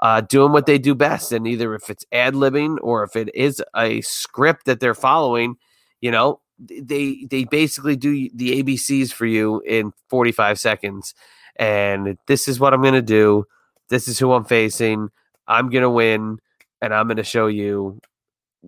uh, 0.01 0.22
doing 0.22 0.51
what 0.51 0.65
they 0.65 0.77
do 0.77 0.95
best. 0.95 1.31
And 1.31 1.48
either 1.48 1.74
if 1.75 1.89
it's 1.89 2.05
ad 2.12 2.33
libbing 2.33 2.77
or 2.81 3.03
if 3.03 3.15
it 3.15 3.33
is 3.33 3.63
a 3.75 4.01
script 4.01 4.65
that 4.65 4.79
they're 4.79 4.95
following, 4.95 5.55
you 6.01 6.12
know, 6.12 6.41
they 6.67 7.25
they 7.29 7.43
basically 7.46 7.96
do 7.96 8.29
the 8.34 8.63
ABCs 8.63 9.12
for 9.12 9.25
you 9.25 9.62
in 9.62 9.93
45 10.10 10.60
seconds. 10.60 11.13
And 11.55 12.17
this 12.27 12.48
is 12.48 12.60
what 12.60 12.74
I'm 12.74 12.82
going 12.82 12.93
to 12.93 13.01
do. 13.01 13.46
This 13.89 14.08
is 14.08 14.17
who 14.17 14.34
I'm 14.34 14.46
facing. 14.46 15.10
I'm 15.48 15.70
going 15.70 15.84
to 15.84 15.89
win 15.89 16.39
and 16.82 16.93
I'm 16.93 17.08
going 17.08 17.17
to 17.17 17.24
show 17.24 17.48
you 17.48 18.00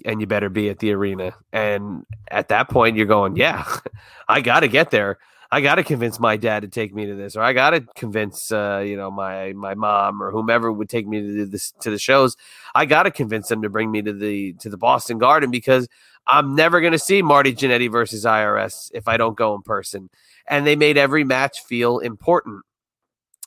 and 0.04 0.20
you 0.20 0.28
better 0.28 0.50
be 0.50 0.70
at 0.70 0.80
the 0.80 0.92
arena. 0.92 1.34
And 1.54 2.06
at 2.30 2.50
that 2.50 2.70
point 2.70 2.98
you're 2.98 3.06
going, 3.06 3.36
yeah, 3.38 3.66
I 4.28 4.42
got 4.42 4.62
to 4.62 4.68
get 4.68 4.92
there. 4.92 5.18
I 5.52 5.62
got 5.62 5.76
to 5.76 5.84
convince 5.84 6.20
my 6.20 6.38
dad 6.38 6.62
to 6.62 6.68
take 6.68 6.94
me 6.94 7.06
to 7.06 7.16
this, 7.16 7.36
or 7.36 7.42
I 7.42 7.54
got 7.54 7.70
to 7.70 7.82
convince, 7.96 8.52
uh, 8.52 8.84
you 8.86 8.98
know, 8.98 9.12
my 9.12 9.54
my 9.54 9.76
mom 9.76 10.22
or 10.22 10.32
whomever 10.32 10.72
would 10.72 10.90
take 10.90 11.08
me 11.08 11.22
to 11.22 11.46
this 11.46 11.72
to 11.82 11.92
the 11.92 12.00
shows. 12.00 12.36
I 12.74 12.86
got 12.86 13.04
to 13.04 13.12
convince 13.12 13.48
them 13.48 13.62
to 13.62 13.70
bring 13.70 13.92
me 13.92 14.02
to 14.02 14.12
the 14.12 14.54
to 14.54 14.70
the 14.70 14.78
Boston 14.78 15.18
Garden 15.18 15.52
because 15.52 15.88
I'm 16.28 16.56
never 16.56 16.82
going 16.82 16.94
to 16.94 17.00
see 17.00 17.22
Marty 17.22 17.54
Jannetty 17.54 17.92
versus 17.92 18.26
IRS 18.26 18.92
if 18.94 19.08
I 19.08 19.18
don't 19.18 19.38
go 19.38 19.54
in 19.56 19.62
person. 19.62 20.10
And 20.48 20.66
they 20.66 20.76
made 20.76 20.98
every 20.98 21.24
match 21.24 21.62
feel 21.62 22.00
important. 22.00 22.64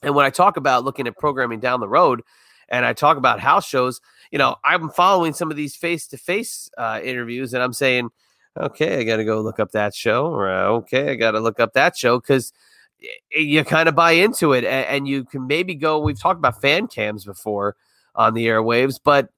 And 0.03 0.15
when 0.15 0.25
I 0.25 0.31
talk 0.31 0.57
about 0.57 0.85
looking 0.85 1.07
at 1.07 1.17
programming 1.17 1.61
down 1.61 1.81
the 1.81 1.89
road 1.89 2.23
and 2.69 2.85
I 2.85 2.93
talk 2.93 3.17
about 3.17 3.41
house 3.41 3.67
shows, 3.67 4.01
you 4.31 4.39
know, 4.39 4.57
I'm 4.65 4.91
following 4.91 5.33
some 5.33 5.51
of 5.51 5.57
these 5.57 5.75
face 5.75 6.07
to 6.09 6.17
face 6.19 6.71
interviews 6.79 7.55
and 7.55 7.63
I'm 7.63 7.73
saying, 7.73 8.11
okay, 8.57 9.01
I 9.01 9.05
got 9.05 9.17
to 9.17 9.25
go 9.25 9.41
look 9.41 9.59
up 9.59 9.73
that 9.73 9.95
show. 9.95 10.27
Or, 10.27 10.49
okay, 10.49 11.11
I 11.11 11.15
got 11.15 11.33
to 11.33 11.41
look 11.41 11.59
up 11.59 11.73
that 11.73 11.97
show 11.97 12.21
because 12.21 12.53
you 13.31 13.65
kind 13.65 13.89
of 13.89 13.95
buy 13.95 14.13
into 14.13 14.53
it 14.53 14.65
and, 14.65 14.87
and 14.87 15.09
you 15.09 15.25
can 15.25 15.47
maybe 15.47 15.75
go. 15.75 15.99
We've 16.01 16.19
talked 16.19 16.39
about 16.39 16.61
fan 16.61 16.87
cams 16.89 17.25
before 17.25 17.77
on 18.15 18.35
the 18.35 18.47
airwaves, 18.47 18.99
but 19.03 19.29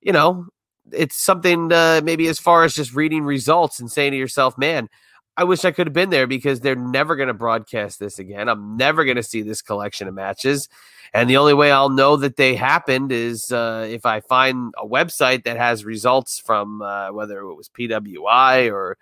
you 0.00 0.12
know, 0.12 0.46
it's 0.92 1.16
something 1.16 1.72
uh, 1.72 2.00
maybe 2.02 2.26
as 2.28 2.38
far 2.38 2.64
as 2.64 2.74
just 2.74 2.94
reading 2.94 3.24
results 3.24 3.80
and 3.80 3.90
saying 3.90 4.12
to 4.12 4.18
yourself, 4.18 4.56
man, 4.58 4.88
I 5.36 5.44
wish 5.44 5.64
I 5.64 5.70
could 5.70 5.86
have 5.86 5.94
been 5.94 6.10
there 6.10 6.26
because 6.26 6.60
they're 6.60 6.74
never 6.74 7.14
going 7.14 7.28
to 7.28 7.34
broadcast 7.34 8.00
this 8.00 8.18
again. 8.18 8.48
I'm 8.48 8.76
never 8.76 9.04
going 9.04 9.16
to 9.16 9.22
see 9.22 9.42
this 9.42 9.62
collection 9.62 10.08
of 10.08 10.14
matches. 10.14 10.68
And 11.14 11.30
the 11.30 11.36
only 11.36 11.54
way 11.54 11.70
I'll 11.70 11.90
know 11.90 12.16
that 12.16 12.36
they 12.36 12.54
happened 12.54 13.12
is 13.12 13.52
uh, 13.52 13.86
if 13.88 14.04
I 14.04 14.20
find 14.20 14.74
a 14.76 14.86
website 14.86 15.44
that 15.44 15.56
has 15.56 15.84
results 15.84 16.38
from 16.38 16.82
uh, 16.82 17.12
whether 17.12 17.38
it 17.38 17.54
was 17.54 17.68
PWI 17.68 18.72
or, 18.72 18.98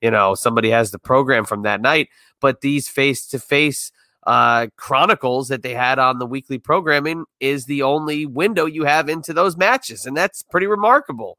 you 0.00 0.10
know, 0.10 0.34
somebody 0.34 0.70
has 0.70 0.90
the 0.90 0.98
program 0.98 1.44
from 1.44 1.62
that 1.62 1.82
night. 1.82 2.08
But 2.40 2.60
these 2.60 2.88
face 2.88 3.26
to 3.26 3.38
face 3.38 3.92
uh, 4.24 4.66
chronicles 4.76 5.48
that 5.48 5.62
they 5.62 5.74
had 5.74 5.98
on 5.98 6.18
the 6.18 6.26
weekly 6.26 6.58
programming 6.58 7.24
is 7.40 7.64
the 7.64 7.82
only 7.82 8.26
window 8.26 8.66
you 8.66 8.84
have 8.84 9.08
into 9.08 9.32
those 9.32 9.56
matches, 9.56 10.06
and 10.06 10.16
that's 10.16 10.42
pretty 10.42 10.66
remarkable. 10.66 11.38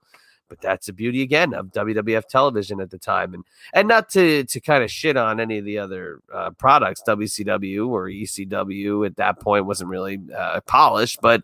But 0.50 0.60
that's 0.60 0.88
the 0.88 0.94
beauty 0.94 1.22
again 1.22 1.54
of 1.54 1.68
WWF 1.68 2.28
television 2.28 2.82
at 2.82 2.90
the 2.90 2.98
time, 2.98 3.34
and 3.34 3.46
and 3.74 3.88
not 3.88 4.10
to 4.10 4.44
to 4.44 4.60
kind 4.60 4.84
of 4.84 4.92
shit 4.92 5.16
on 5.16 5.40
any 5.40 5.60
of 5.60 5.66
the 5.66 5.78
other 5.78 6.20
uh, 6.34 6.50
products, 6.52 7.02
WCW 7.08 7.88
or 7.88 8.08
ECW 8.08 9.06
at 9.06 9.16
that 9.16 9.40
point 9.40 9.66
wasn't 9.66 9.90
really 9.90 10.20
uh, 10.36 10.60
polished, 10.62 11.20
but 11.22 11.42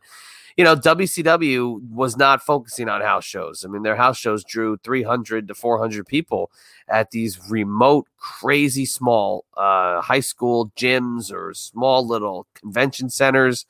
you 0.58 0.64
know, 0.64 0.76
WCW 0.76 1.88
was 1.92 2.18
not 2.18 2.42
focusing 2.42 2.90
on 2.90 3.02
house 3.02 3.24
shows. 3.24 3.64
I 3.64 3.68
mean, 3.68 3.84
their 3.84 3.96
house 3.96 4.18
shows 4.18 4.44
drew 4.44 4.78
300 4.78 5.48
to 5.48 5.54
400 5.54 6.08
people 6.08 6.52
at 6.88 7.12
these 7.12 7.40
remote, 7.48 8.08
crazy 8.18 8.86
small 8.86 9.46
uh, 9.56 10.02
high 10.02 10.20
school 10.20 10.72
gyms 10.76 11.32
or 11.32 11.54
small 11.54 12.06
little 12.06 12.48
convention 12.56 13.10
centers 13.12 13.68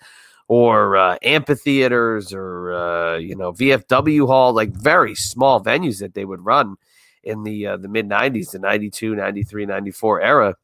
or 0.48 0.96
uh, 0.96 1.18
amphitheaters 1.24 2.32
or, 2.32 2.74
uh, 2.74 3.18
you 3.18 3.36
know, 3.36 3.52
VFW 3.52 4.26
hall, 4.26 4.54
like 4.54 4.72
very 4.72 5.14
small 5.14 5.62
venues 5.62 6.00
that 6.00 6.14
they 6.14 6.24
would 6.24 6.46
run 6.46 6.78
in 7.22 7.44
the, 7.44 7.68
uh, 7.68 7.76
the 7.76 7.90
mid 7.90 8.08
90s, 8.08 8.52
the 8.52 8.60
92, 8.60 9.14
93, 9.14 9.66
94 9.66 10.22
era, 10.22 10.56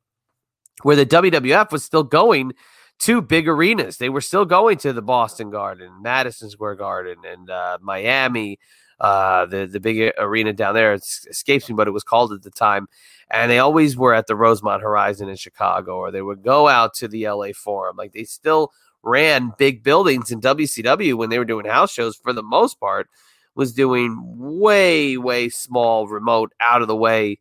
where 0.83 0.95
the 0.95 1.05
WWF 1.05 1.73
was 1.73 1.83
still 1.83 2.03
going– 2.03 2.53
two 2.99 3.21
big 3.21 3.47
arenas. 3.47 3.97
They 3.97 4.09
were 4.09 4.21
still 4.21 4.45
going 4.45 4.77
to 4.79 4.93
the 4.93 5.01
Boston 5.01 5.49
Garden, 5.49 6.01
Madison 6.01 6.49
Square 6.49 6.75
Garden, 6.75 7.17
and 7.25 7.49
uh, 7.49 7.77
Miami. 7.81 8.59
Uh, 8.99 9.45
the 9.47 9.65
the 9.65 9.79
big 9.79 10.13
arena 10.17 10.53
down 10.53 10.73
there 10.73 10.93
it 10.93 11.03
escapes 11.29 11.67
me, 11.67 11.75
but 11.75 11.87
it 11.87 11.91
was 11.91 12.03
called 12.03 12.31
at 12.31 12.43
the 12.43 12.51
time. 12.51 12.87
And 13.29 13.49
they 13.49 13.59
always 13.59 13.97
were 13.97 14.13
at 14.13 14.27
the 14.27 14.35
Rosemont 14.35 14.81
Horizon 14.81 15.27
in 15.27 15.35
Chicago, 15.35 15.97
or 15.97 16.11
they 16.11 16.21
would 16.21 16.43
go 16.43 16.67
out 16.67 16.93
to 16.95 17.07
the 17.07 17.27
LA 17.27 17.47
Forum. 17.55 17.97
Like 17.97 18.13
they 18.13 18.23
still 18.23 18.71
ran 19.01 19.51
big 19.57 19.83
buildings 19.83 20.31
in 20.31 20.39
WCW 20.39 21.15
when 21.15 21.29
they 21.29 21.39
were 21.39 21.45
doing 21.45 21.65
house 21.65 21.91
shows. 21.91 22.15
For 22.15 22.31
the 22.33 22.43
most 22.43 22.79
part, 22.79 23.09
was 23.55 23.73
doing 23.73 24.17
way 24.37 25.17
way 25.17 25.49
small, 25.49 26.07
remote, 26.07 26.53
out 26.59 26.81
of 26.81 26.87
the 26.87 26.95
way 26.95 27.39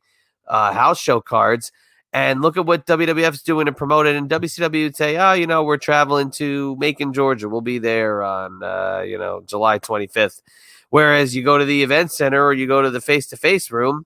uh, 0.49 0.73
house 0.73 1.01
show 1.01 1.21
cards 1.21 1.71
and 2.13 2.43
look 2.43 2.57
at 2.57 2.67
what 2.67 2.87
WWF's 2.87 3.43
doing 3.43 3.67
to 3.67 3.73
promote 3.73 4.07
it. 4.07 4.17
And 4.17 4.29
WCW 4.29 4.85
would 4.85 4.97
say, 4.97 5.17
oh, 5.17 5.33
you 5.33 5.47
know, 5.47 5.63
we're 5.63 5.79
traveling 5.79 6.31
to 6.33 6.77
Macon, 6.77 7.13
Georgia. 7.13 7.49
We'll 7.49 7.63
be 7.63 7.79
there 7.79 8.23
on, 8.23 8.63
uh, 8.63 9.03
you 9.07 9.17
know, 9.17 9.43
July 9.47 9.79
25th. 9.79 10.43
Whereas 10.91 11.35
you 11.35 11.43
go 11.43 11.57
to 11.57 11.65
the 11.65 11.83
event 11.83 12.13
center 12.13 12.45
or 12.45 12.53
you 12.53 12.67
go 12.67 12.83
to 12.83 12.91
the 12.91 13.01
face 13.01 13.27
to 13.29 13.37
face 13.37 13.71
room 13.71 14.05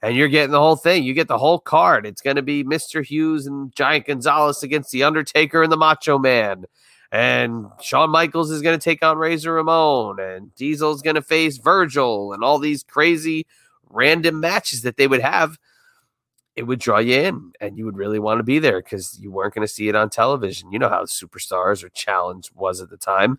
and 0.00 0.14
you're 0.16 0.28
getting 0.28 0.52
the 0.52 0.60
whole 0.60 0.76
thing. 0.76 1.02
You 1.02 1.12
get 1.12 1.26
the 1.26 1.38
whole 1.38 1.58
card. 1.58 2.06
It's 2.06 2.22
going 2.22 2.36
to 2.36 2.42
be 2.42 2.62
Mr. 2.62 3.04
Hughes 3.04 3.46
and 3.46 3.74
Giant 3.74 4.06
Gonzalez 4.06 4.62
against 4.62 4.92
The 4.92 5.02
Undertaker 5.02 5.62
and 5.62 5.72
the 5.72 5.76
Macho 5.76 6.18
Man. 6.18 6.66
And 7.10 7.66
Shawn 7.82 8.10
Michaels 8.10 8.52
is 8.52 8.62
going 8.62 8.78
to 8.78 8.82
take 8.82 9.02
on 9.02 9.18
Razor 9.18 9.54
Ramon. 9.54 10.20
And 10.20 10.54
Diesel's 10.54 11.02
going 11.02 11.16
to 11.16 11.22
face 11.22 11.58
Virgil 11.58 12.32
and 12.32 12.44
all 12.44 12.60
these 12.60 12.84
crazy 12.84 13.44
random 13.88 14.38
matches 14.38 14.82
that 14.82 14.96
they 14.96 15.08
would 15.08 15.20
have 15.20 15.58
it 16.60 16.66
would 16.66 16.78
draw 16.78 16.98
you 16.98 17.18
in 17.18 17.52
and 17.58 17.78
you 17.78 17.86
would 17.86 17.96
really 17.96 18.18
want 18.18 18.38
to 18.38 18.44
be 18.44 18.58
there 18.58 18.82
because 18.82 19.18
you 19.18 19.30
weren't 19.30 19.54
going 19.54 19.66
to 19.66 19.72
see 19.72 19.88
it 19.88 19.96
on 19.96 20.10
television. 20.10 20.70
You 20.70 20.78
know 20.78 20.90
how 20.90 21.04
superstars 21.04 21.82
or 21.82 21.88
challenge 21.88 22.50
was 22.54 22.82
at 22.82 22.90
the 22.90 22.98
time. 22.98 23.38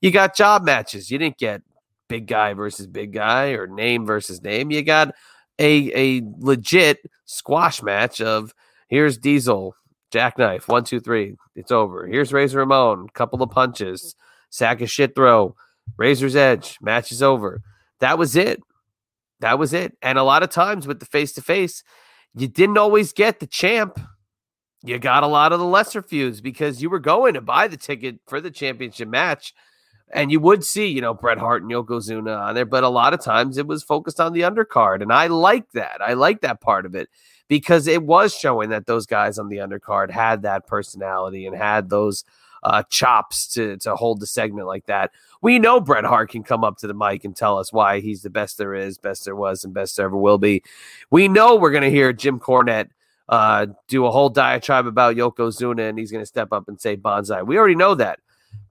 You 0.00 0.10
got 0.10 0.34
job 0.34 0.64
matches. 0.64 1.10
You 1.10 1.18
didn't 1.18 1.36
get 1.36 1.60
big 2.08 2.26
guy 2.26 2.54
versus 2.54 2.86
big 2.86 3.12
guy 3.12 3.50
or 3.50 3.66
name 3.66 4.06
versus 4.06 4.42
name. 4.42 4.70
You 4.70 4.82
got 4.82 5.14
a 5.58 5.92
a 5.94 6.22
legit 6.38 7.10
squash 7.26 7.82
match 7.82 8.22
of 8.22 8.54
here's 8.88 9.18
Diesel, 9.18 9.76
jackknife, 10.10 10.66
one, 10.66 10.84
two, 10.84 10.98
three. 10.98 11.36
It's 11.54 11.70
over. 11.70 12.06
Here's 12.06 12.32
Razor 12.32 12.56
Ramon, 12.56 13.10
couple 13.10 13.42
of 13.42 13.50
punches, 13.50 14.16
sack 14.48 14.80
of 14.80 14.90
shit 14.90 15.14
throw, 15.14 15.54
Razor's 15.98 16.36
Edge, 16.36 16.78
match 16.80 17.12
is 17.12 17.22
over. 17.22 17.60
That 18.00 18.16
was 18.16 18.34
it. 18.34 18.62
That 19.40 19.58
was 19.58 19.74
it. 19.74 19.94
And 20.00 20.16
a 20.16 20.22
lot 20.22 20.42
of 20.42 20.48
times 20.48 20.86
with 20.86 21.00
the 21.00 21.06
face 21.06 21.34
to 21.34 21.42
face, 21.42 21.84
you 22.34 22.48
didn't 22.48 22.78
always 22.78 23.12
get 23.12 23.40
the 23.40 23.46
champ. 23.46 24.00
You 24.82 24.98
got 24.98 25.22
a 25.22 25.28
lot 25.28 25.52
of 25.52 25.60
the 25.60 25.66
lesser 25.66 26.02
feuds 26.02 26.40
because 26.40 26.82
you 26.82 26.90
were 26.90 26.98
going 26.98 27.34
to 27.34 27.40
buy 27.40 27.68
the 27.68 27.76
ticket 27.76 28.20
for 28.26 28.40
the 28.40 28.50
championship 28.50 29.08
match. 29.08 29.54
And 30.12 30.30
you 30.30 30.40
would 30.40 30.64
see, 30.64 30.88
you 30.88 31.00
know, 31.00 31.14
Bret 31.14 31.38
Hart 31.38 31.62
and 31.62 31.70
Yokozuna 31.70 32.38
on 32.38 32.54
there, 32.54 32.66
but 32.66 32.84
a 32.84 32.88
lot 32.88 33.14
of 33.14 33.20
times 33.20 33.56
it 33.56 33.66
was 33.66 33.82
focused 33.82 34.20
on 34.20 34.32
the 34.32 34.42
undercard. 34.42 35.00
And 35.00 35.12
I 35.12 35.28
like 35.28 35.70
that. 35.72 36.02
I 36.02 36.12
like 36.14 36.42
that 36.42 36.60
part 36.60 36.84
of 36.84 36.94
it 36.94 37.08
because 37.48 37.86
it 37.86 38.02
was 38.02 38.34
showing 38.34 38.70
that 38.70 38.86
those 38.86 39.06
guys 39.06 39.38
on 39.38 39.48
the 39.48 39.58
undercard 39.58 40.10
had 40.10 40.42
that 40.42 40.66
personality 40.66 41.46
and 41.46 41.56
had 41.56 41.88
those 41.88 42.24
uh, 42.62 42.82
chops 42.90 43.46
to 43.54 43.76
to 43.78 43.96
hold 43.96 44.20
the 44.20 44.26
segment 44.26 44.66
like 44.66 44.86
that. 44.86 45.10
We 45.40 45.58
know 45.58 45.80
Bret 45.80 46.04
Hart 46.04 46.30
can 46.30 46.42
come 46.42 46.64
up 46.64 46.78
to 46.78 46.86
the 46.86 46.94
mic 46.94 47.24
and 47.24 47.34
tell 47.34 47.58
us 47.58 47.72
why 47.72 48.00
he's 48.00 48.22
the 48.22 48.30
best 48.30 48.58
there 48.58 48.74
is, 48.74 48.98
best 48.98 49.24
there 49.24 49.36
was, 49.36 49.64
and 49.64 49.74
best 49.74 49.96
there 49.96 50.06
ever 50.06 50.16
will 50.16 50.38
be. 50.38 50.62
We 51.10 51.28
know 51.28 51.56
we're 51.56 51.72
going 51.72 51.82
to 51.82 51.90
hear 51.90 52.12
Jim 52.12 52.38
Cornette 52.38 52.90
uh, 53.28 53.66
do 53.88 54.04
a 54.06 54.10
whole 54.10 54.28
diatribe 54.28 54.86
about 54.86 55.16
Yokozuna 55.16 55.88
and 55.88 55.98
he's 55.98 56.12
going 56.12 56.22
to 56.22 56.26
step 56.26 56.52
up 56.52 56.68
and 56.68 56.80
say 56.80 56.96
Banzai. 56.96 57.42
We 57.42 57.56
already 57.56 57.74
know 57.74 57.94
that. 57.94 58.18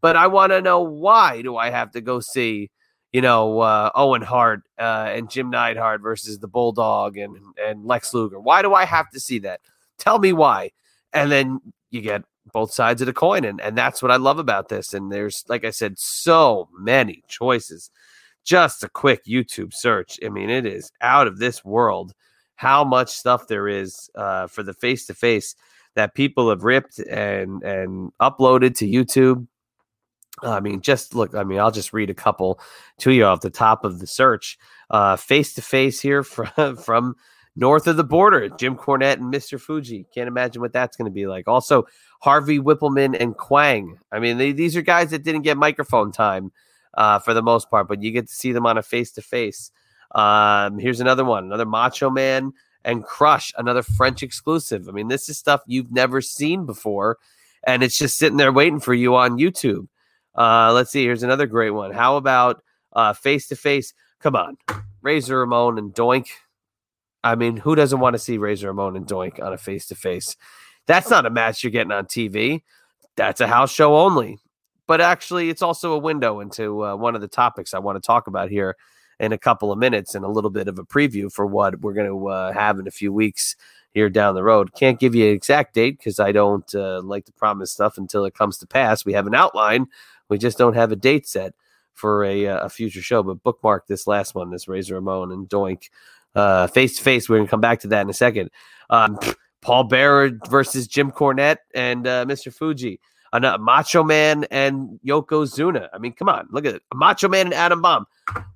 But 0.02 0.16
I 0.16 0.28
want 0.28 0.52
to 0.52 0.62
know 0.62 0.82
why 0.82 1.42
do 1.42 1.58
I 1.58 1.72
have 1.72 1.92
to 1.92 2.02
go 2.02 2.20
see, 2.20 2.70
you 3.12 3.22
know, 3.22 3.60
uh, 3.60 3.90
Owen 3.96 4.22
Hart 4.22 4.62
uh, 4.80 5.10
and 5.10 5.30
Jim 5.30 5.50
Neidhart 5.50 6.02
versus 6.02 6.40
the 6.40 6.48
Bulldog 6.48 7.18
and, 7.18 7.36
and 7.60 7.86
Lex 7.86 8.14
Luger? 8.14 8.40
Why 8.40 8.62
do 8.62 8.74
I 8.74 8.86
have 8.86 9.10
to 9.12 9.20
see 9.20 9.40
that? 9.40 9.62
Tell 9.98 10.20
me 10.20 10.34
why. 10.34 10.72
And 11.14 11.32
then 11.32 11.60
you 11.90 12.02
get 12.02 12.24
both 12.52 12.72
sides 12.72 13.02
of 13.02 13.06
the 13.06 13.14
coin. 13.14 13.46
And, 13.46 13.62
and 13.62 13.78
that's 13.78 14.02
what 14.02 14.12
I 14.12 14.18
love 14.18 14.40
about 14.40 14.70
this. 14.70 14.94
And 14.94 15.12
there's, 15.12 15.44
like 15.48 15.66
I 15.66 15.70
said, 15.72 16.00
so 16.00 16.70
many 16.78 17.24
choices. 17.28 17.92
Just 18.44 18.84
a 18.84 18.90
quick 18.90 19.26
YouTube 19.26 19.74
search. 19.74 20.20
I 20.26 20.30
mean, 20.30 20.50
it 20.50 20.66
is 20.66 20.92
out 21.02 21.28
of 21.28 21.38
this 21.38 21.64
world 21.64 22.14
how 22.56 22.84
much 22.84 23.10
stuff 23.10 23.48
there 23.48 23.68
is 23.68 24.10
uh, 24.16 24.48
for 24.48 24.64
the 24.64 24.74
face 24.74 25.06
to 25.08 25.14
face 25.14 25.56
that 25.96 26.16
people 26.16 26.50
have 26.50 26.64
ripped 26.64 27.00
and 27.00 27.64
and 27.64 28.12
uploaded 28.22 28.76
to 28.78 28.88
YouTube. 28.88 29.48
I 30.44 30.60
mean, 30.60 30.82
just 30.82 31.14
look. 31.14 31.36
I 31.36 31.44
mean, 31.44 31.60
I'll 31.60 31.72
just 31.72 31.94
read 31.94 32.10
a 32.10 32.16
couple 32.16 32.60
to 33.00 33.12
you 33.12 33.26
off 33.26 33.42
the 33.42 33.50
top 33.50 33.84
of 33.84 34.00
the 34.00 34.08
search. 34.08 34.58
Face 35.18 35.54
to 35.56 35.62
face 35.62 36.00
here 36.00 36.24
from 36.24 36.78
from 36.78 37.16
north 37.56 37.88
of 37.88 37.98
the 37.98 38.04
border, 38.04 38.50
Jim 38.50 38.76
Cornette 38.76 39.18
and 39.18 39.34
Mr. 39.34 39.60
Fuji. 39.60 40.06
Can't 40.14 40.28
imagine 40.28 40.62
what 40.62 40.74
that's 40.74 40.96
going 40.96 41.06
to 41.06 41.14
be 41.14 41.28
like. 41.28 41.48
Also, 41.48 41.86
Harvey 42.22 42.60
Wippleman 42.60 43.16
and 43.20 43.36
Kwang. 43.36 44.00
I 44.12 44.20
mean, 44.20 44.38
they, 44.38 44.52
these 44.52 44.78
are 44.78 44.82
guys 44.82 45.12
that 45.12 45.24
didn't 45.24 45.42
get 45.42 45.58
microphone 45.58 46.12
time 46.12 46.52
uh, 46.94 47.20
for 47.20 47.34
the 47.34 47.42
most 47.42 47.70
part, 47.70 47.88
but 47.88 48.02
you 48.02 48.12
get 48.12 48.28
to 48.28 48.34
see 48.34 48.52
them 48.52 48.66
on 48.66 48.78
a 48.78 48.84
face 48.84 49.12
to 49.14 49.22
face. 49.22 49.72
Here's 50.14 51.00
another 51.00 51.26
one, 51.26 51.46
another 51.46 51.66
Macho 51.66 52.10
Man 52.10 52.54
and 52.84 53.04
Crush, 53.04 53.54
another 53.58 53.84
French 53.84 54.24
exclusive. 54.24 54.88
I 54.90 54.92
mean, 54.92 55.08
this 55.08 55.30
is 55.30 55.38
stuff 55.38 55.62
you've 55.68 55.92
never 55.92 56.22
seen 56.22 56.66
before, 56.66 57.18
and 57.66 57.84
it's 57.84 57.98
just 57.98 58.18
sitting 58.18 58.38
there 58.38 58.52
waiting 58.52 58.80
for 58.80 58.94
you 58.94 59.16
on 59.16 59.38
YouTube. 59.38 59.88
Uh, 60.36 60.72
let's 60.74 60.92
see. 60.92 61.04
Here's 61.04 61.24
another 61.24 61.48
great 61.48 61.72
one. 61.72 61.92
How 61.92 62.18
about 62.18 62.64
face 63.18 63.48
to 63.50 63.56
face? 63.56 63.94
Come 64.20 64.36
on, 64.36 64.58
Razor 65.02 65.40
Ramon 65.40 65.78
and 65.78 65.94
Doink. 65.94 66.28
I 67.24 67.36
mean, 67.36 67.58
who 67.58 67.76
doesn't 67.76 68.00
want 68.00 68.16
to 68.16 68.20
see 68.20 68.38
Razor 68.38 68.68
Ramon 68.68 68.96
and 68.96 69.06
Doink 69.06 69.42
on 69.42 69.54
a 69.54 69.58
face 69.58 69.86
to 69.88 69.96
face? 69.96 70.36
That's 70.88 71.10
not 71.10 71.26
a 71.26 71.30
match 71.30 71.64
you're 71.64 71.72
getting 71.72 71.92
on 71.92 72.06
TV. 72.06 72.64
That's 73.16 73.42
a 73.42 73.48
house 73.48 73.72
show 73.72 73.98
only. 73.98 74.40
But 74.88 75.02
actually, 75.02 75.50
it's 75.50 75.62
also 75.62 75.94
a 75.94 75.98
window 75.98 76.40
into 76.40 76.84
uh, 76.84 76.96
one 76.96 77.16
of 77.16 77.22
the 77.22 77.28
topics 77.28 77.74
I 77.74 77.80
want 77.80 78.02
to 78.02 78.06
talk 78.06 78.28
about 78.28 78.50
here 78.50 78.76
in 79.20 79.32
a 79.32 79.38
couple 79.38 79.72
of 79.72 79.78
minutes 79.78 80.16
and 80.16 80.26
a 80.26 80.28
little 80.28 80.50
bit 80.50 80.68
of 80.68 80.80
a 80.80 80.84
preview 80.84 81.32
for 81.32 81.46
what 81.46 81.80
we're 81.82 81.94
going 81.94 82.10
to 82.10 82.28
uh, 82.28 82.52
have 82.52 82.80
in 82.80 82.88
a 82.88 82.92
few 82.92 83.14
weeks 83.14 83.56
here 83.94 84.10
down 84.10 84.36
the 84.36 84.44
road. 84.44 84.74
Can't 84.74 85.00
give 85.00 85.14
you 85.14 85.28
an 85.28 85.34
exact 85.34 85.76
date 85.76 85.98
because 85.98 86.20
I 86.20 86.32
don't 86.32 86.74
uh, 86.74 87.02
like 87.02 87.26
to 87.26 87.32
promise 87.34 87.72
stuff 87.72 87.98
until 87.98 88.26
it 88.26 88.34
comes 88.34 88.58
to 88.58 88.68
pass. 88.68 89.06
We 89.06 89.14
have 89.14 89.28
an 89.28 89.36
outline, 89.36 89.88
we 90.28 90.38
just 90.38 90.58
don't 90.58 90.76
have 90.76 90.92
a 90.92 90.96
date 90.96 91.28
set 91.28 91.54
for 91.94 92.24
a, 92.24 92.48
uh, 92.48 92.66
a 92.66 92.70
future 92.70 93.02
show. 93.02 93.22
But 93.22 93.44
bookmark 93.44 93.88
this 93.88 94.08
last 94.08 94.34
one, 94.34 94.50
this 94.50 94.68
Razor 94.68 94.96
Ramon 94.96 95.32
and 95.32 95.48
Doink 95.48 95.90
face 96.68 96.98
to 96.98 97.04
face. 97.04 97.30
We're 97.30 97.38
going 97.38 97.48
to 97.48 97.52
come 97.52 97.62
back 97.62 97.80
to 97.82 97.88
that 97.90 98.02
in 98.02 98.10
a 98.10 98.14
second. 98.14 98.50
Um, 98.90 99.20
Paul 99.62 99.86
Bearer 99.86 100.32
versus 100.50 100.88
Jim 100.88 101.12
Cornette 101.12 101.58
and 101.74 102.08
uh, 102.08 102.26
Mr. 102.26 102.54
Fuji. 102.54 103.00
A 103.34 103.58
Macho 103.58 104.04
Man 104.04 104.46
and 104.52 105.00
Yokozuna. 105.06 105.88
I 105.94 106.00
mean, 106.00 106.12
come 106.12 106.28
on, 106.28 106.50
look 106.52 106.66
at 106.66 106.76
it. 106.76 106.84
Macho 106.94 107.30
Man 107.30 107.46
and 107.46 107.54
Adam 107.54 107.82
Bomb. 107.82 108.06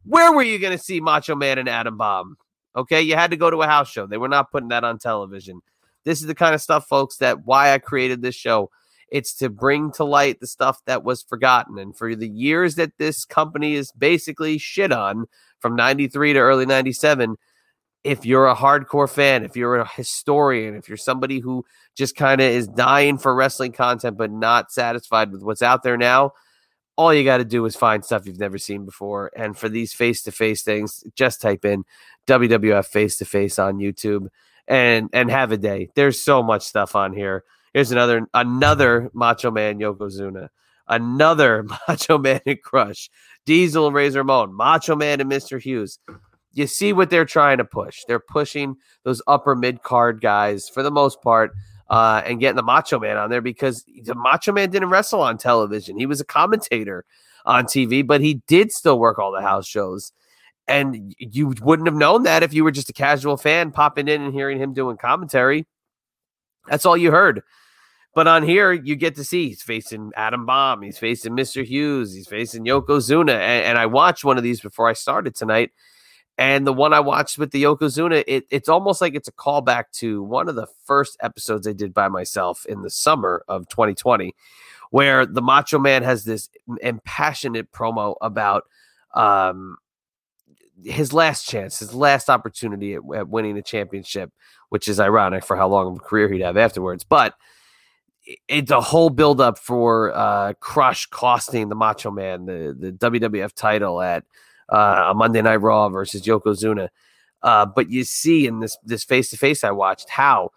Where 0.03 0.33
were 0.33 0.43
you 0.43 0.59
going 0.59 0.77
to 0.77 0.83
see 0.83 0.99
Macho 0.99 1.33
Man 1.33 1.57
and 1.57 1.69
Adam 1.69 1.97
Bomb? 1.97 2.35
Okay, 2.75 3.01
you 3.01 3.15
had 3.15 3.31
to 3.31 3.37
go 3.37 3.49
to 3.49 3.61
a 3.61 3.67
house 3.67 3.89
show. 3.89 4.05
They 4.05 4.17
were 4.17 4.27
not 4.27 4.51
putting 4.51 4.69
that 4.69 4.83
on 4.83 4.97
television. 4.97 5.61
This 6.03 6.19
is 6.19 6.27
the 6.27 6.35
kind 6.35 6.53
of 6.53 6.61
stuff, 6.61 6.87
folks, 6.87 7.17
that 7.17 7.45
why 7.45 7.73
I 7.73 7.79
created 7.79 8.21
this 8.21 8.35
show. 8.35 8.69
It's 9.09 9.33
to 9.35 9.49
bring 9.49 9.91
to 9.93 10.03
light 10.03 10.41
the 10.41 10.47
stuff 10.47 10.81
that 10.85 11.05
was 11.05 11.23
forgotten. 11.23 11.77
And 11.77 11.95
for 11.95 12.13
the 12.13 12.27
years 12.27 12.75
that 12.75 12.97
this 12.97 13.23
company 13.23 13.75
is 13.75 13.93
basically 13.93 14.57
shit 14.57 14.91
on 14.91 15.27
from 15.59 15.75
93 15.75 16.33
to 16.33 16.39
early 16.39 16.65
97, 16.65 17.37
if 18.05 18.23
you're 18.23 18.47
a 18.47 18.55
hardcore 18.55 19.09
fan, 19.09 19.43
if 19.43 19.57
you're 19.57 19.77
a 19.77 19.87
historian, 19.87 20.75
if 20.75 20.87
you're 20.87 20.95
somebody 20.95 21.39
who 21.39 21.65
just 21.95 22.15
kind 22.15 22.39
of 22.39 22.47
is 22.47 22.67
dying 22.67 23.17
for 23.17 23.33
wrestling 23.33 23.71
content 23.71 24.15
but 24.15 24.31
not 24.31 24.71
satisfied 24.71 25.31
with 25.31 25.41
what's 25.41 25.63
out 25.63 25.81
there 25.81 25.97
now, 25.97 26.31
all 26.97 27.11
you 27.11 27.23
got 27.23 27.37
to 27.37 27.45
do 27.45 27.65
is 27.65 27.75
find 27.75 28.05
stuff 28.05 28.27
you've 28.27 28.39
never 28.39 28.59
seen 28.59 28.85
before. 28.85 29.31
And 29.35 29.57
for 29.57 29.67
these 29.69 29.91
face 29.91 30.21
to 30.23 30.31
face 30.31 30.61
things, 30.61 31.03
just 31.15 31.41
type 31.41 31.65
in 31.65 31.83
WWF 32.27 32.85
face 32.85 33.17
to 33.17 33.25
face 33.25 33.57
on 33.57 33.79
YouTube 33.79 34.27
and 34.67 35.09
and 35.11 35.31
have 35.31 35.51
a 35.51 35.57
day. 35.57 35.89
There's 35.95 36.19
so 36.19 36.43
much 36.43 36.61
stuff 36.61 36.95
on 36.95 37.11
here. 37.11 37.43
Here's 37.73 37.91
another 37.91 38.27
another 38.35 39.09
Macho 39.13 39.49
Man 39.49 39.79
Yokozuna, 39.79 40.49
another 40.87 41.65
Macho 41.87 42.19
Man 42.19 42.39
and 42.45 42.61
Crush, 42.61 43.09
Diesel 43.47 43.87
and 43.87 43.95
Razor 43.95 44.19
Ramon, 44.19 44.53
Macho 44.53 44.95
Man 44.95 45.19
and 45.21 45.31
Mr. 45.31 45.59
Hughes 45.59 45.97
you 46.55 46.67
see 46.67 46.93
what 46.93 47.09
they're 47.09 47.25
trying 47.25 47.57
to 47.57 47.65
push. 47.65 48.03
They're 48.07 48.17
pushing 48.19 48.77
those 49.03 49.21
upper 49.27 49.55
mid 49.55 49.83
card 49.83 50.21
guys 50.21 50.69
for 50.69 50.81
the 50.81 50.89
most 50.89 51.21
part, 51.21 51.51
uh, 51.89 52.21
and 52.25 52.39
getting 52.39 52.55
the 52.55 52.63
Macho 52.63 52.97
Man 52.97 53.17
on 53.17 53.29
there 53.29 53.41
because 53.41 53.83
the 54.03 54.15
Macho 54.15 54.53
Man 54.53 54.71
didn't 54.71 54.89
wrestle 54.89 55.21
on 55.21 55.37
television. 55.37 55.99
He 55.99 56.05
was 56.05 56.21
a 56.21 56.25
commentator 56.25 57.05
on 57.45 57.65
TV, 57.65 58.07
but 58.07 58.21
he 58.21 58.35
did 58.47 58.71
still 58.71 58.97
work 58.97 59.19
all 59.19 59.33
the 59.33 59.41
house 59.41 59.67
shows. 59.67 60.13
And 60.67 61.13
you 61.19 61.53
wouldn't 61.61 61.87
have 61.87 61.95
known 61.95 62.23
that 62.23 62.41
if 62.41 62.53
you 62.53 62.63
were 62.63 62.71
just 62.71 62.89
a 62.89 62.93
casual 62.93 63.37
fan 63.37 63.71
popping 63.71 64.07
in 64.07 64.23
and 64.23 64.33
hearing 64.33 64.57
him 64.57 64.73
doing 64.73 64.97
commentary. 64.97 65.67
That's 66.67 66.87
all 66.87 66.97
you 66.97 67.11
heard. 67.11 67.43
But 68.15 68.27
on 68.27 68.43
here, 68.43 68.71
you 68.71 68.95
get 68.95 69.15
to 69.17 69.25
see 69.25 69.49
he's 69.49 69.61
facing 69.61 70.11
Adam 70.15 70.45
Bomb, 70.45 70.81
he's 70.81 70.97
facing 70.97 71.33
Mr. 71.33 71.65
Hughes, 71.65 72.15
he's 72.15 72.27
facing 72.27 72.65
Yokozuna. 72.65 73.33
And, 73.33 73.65
and 73.65 73.77
I 73.77 73.85
watched 73.87 74.23
one 74.23 74.37
of 74.37 74.43
these 74.43 74.61
before 74.61 74.87
I 74.87 74.93
started 74.93 75.35
tonight 75.35 75.71
and 76.37 76.67
the 76.67 76.73
one 76.73 76.93
I 76.93 76.99
watched 76.99 77.37
with 77.37 77.51
the 77.51 77.63
Yokozuna, 77.63 78.23
it, 78.27 78.45
it's 78.49 78.67
almost 78.67 78.99
like 78.99 79.15
it's 79.15 79.29
a 79.29 79.33
callback 79.33 79.85
to 79.93 80.21
one 80.21 80.49
of 80.49 80.55
the 80.55 80.67
first 80.83 81.17
episodes 81.21 81.67
I 81.67 81.73
did 81.73 81.93
by 81.93 82.09
myself 82.09 82.65
in 82.65 82.81
the 82.81 82.89
summer 82.89 83.43
of 83.47 83.69
2020, 83.69 84.35
where 84.91 85.25
the 85.25 85.41
Macho 85.41 85.79
Man 85.79 86.03
has 86.03 86.25
this 86.25 86.49
impassionate 86.81 87.71
promo 87.71 88.15
about 88.19 88.65
um, 89.13 89.77
his 90.83 91.13
last 91.13 91.47
chance, 91.47 91.79
his 91.79 91.93
last 91.93 92.29
opportunity 92.29 92.95
at, 92.95 93.01
at 93.15 93.29
winning 93.29 93.55
the 93.55 93.61
championship, 93.61 94.31
which 94.69 94.89
is 94.89 94.99
ironic 94.99 95.45
for 95.45 95.55
how 95.55 95.69
long 95.69 95.87
of 95.87 95.95
a 95.95 95.99
career 95.99 96.27
he'd 96.27 96.41
have 96.41 96.57
afterwards. 96.57 97.05
But 97.05 97.35
it's 98.49 98.71
a 98.71 98.81
whole 98.81 99.09
buildup 99.09 99.57
for 99.57 100.13
uh, 100.13 100.53
Crush 100.59 101.05
costing 101.05 101.69
the 101.69 101.75
Macho 101.75 102.11
Man 102.11 102.45
the, 102.45 102.75
the 102.77 102.91
WWF 102.91 103.53
title 103.53 104.01
at 104.01 104.25
uh, 104.69 105.07
a 105.09 105.13
Monday 105.13 105.41
Night 105.41 105.57
Raw 105.57 105.89
versus 105.89 106.21
Yokozuna. 106.23 106.89
Uh, 107.41 107.65
but 107.65 107.91
you 107.91 108.03
see 108.03 108.47
in 108.47 108.59
this 108.59 108.77
this 108.83 109.03
face 109.03 109.29
to 109.29 109.37
face 109.37 109.63
I 109.63 109.71
watched 109.71 110.09
how 110.09 110.51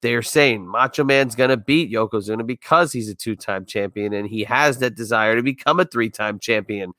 they're 0.00 0.22
saying 0.22 0.66
Macho 0.66 1.04
Man's 1.04 1.34
gonna 1.34 1.56
beat 1.56 1.92
Yokozuna 1.92 2.46
because 2.46 2.92
he's 2.92 3.10
a 3.10 3.14
two 3.14 3.36
time 3.36 3.66
champion 3.66 4.14
and 4.14 4.26
he 4.26 4.44
has 4.44 4.78
that 4.78 4.94
desire 4.94 5.36
to 5.36 5.42
become 5.42 5.80
a 5.80 5.84
three 5.84 6.08
time 6.08 6.38
champion, 6.38 6.92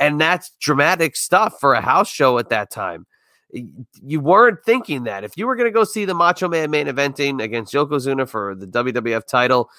and 0.00 0.20
that's 0.20 0.50
dramatic 0.60 1.14
stuff 1.14 1.60
for 1.60 1.74
a 1.74 1.80
house 1.80 2.10
show 2.10 2.38
at 2.38 2.48
that 2.48 2.70
time. 2.70 3.06
You 3.52 4.20
weren't 4.20 4.64
thinking 4.64 5.04
that 5.04 5.24
if 5.24 5.36
you 5.36 5.46
were 5.46 5.54
gonna 5.54 5.70
go 5.70 5.84
see 5.84 6.04
the 6.04 6.14
Macho 6.14 6.48
Man 6.48 6.70
main 6.70 6.88
eventing 6.88 7.40
against 7.40 7.72
Yokozuna 7.72 8.28
for 8.28 8.56
the 8.56 8.66
WWF 8.66 9.26
title, 9.26 9.70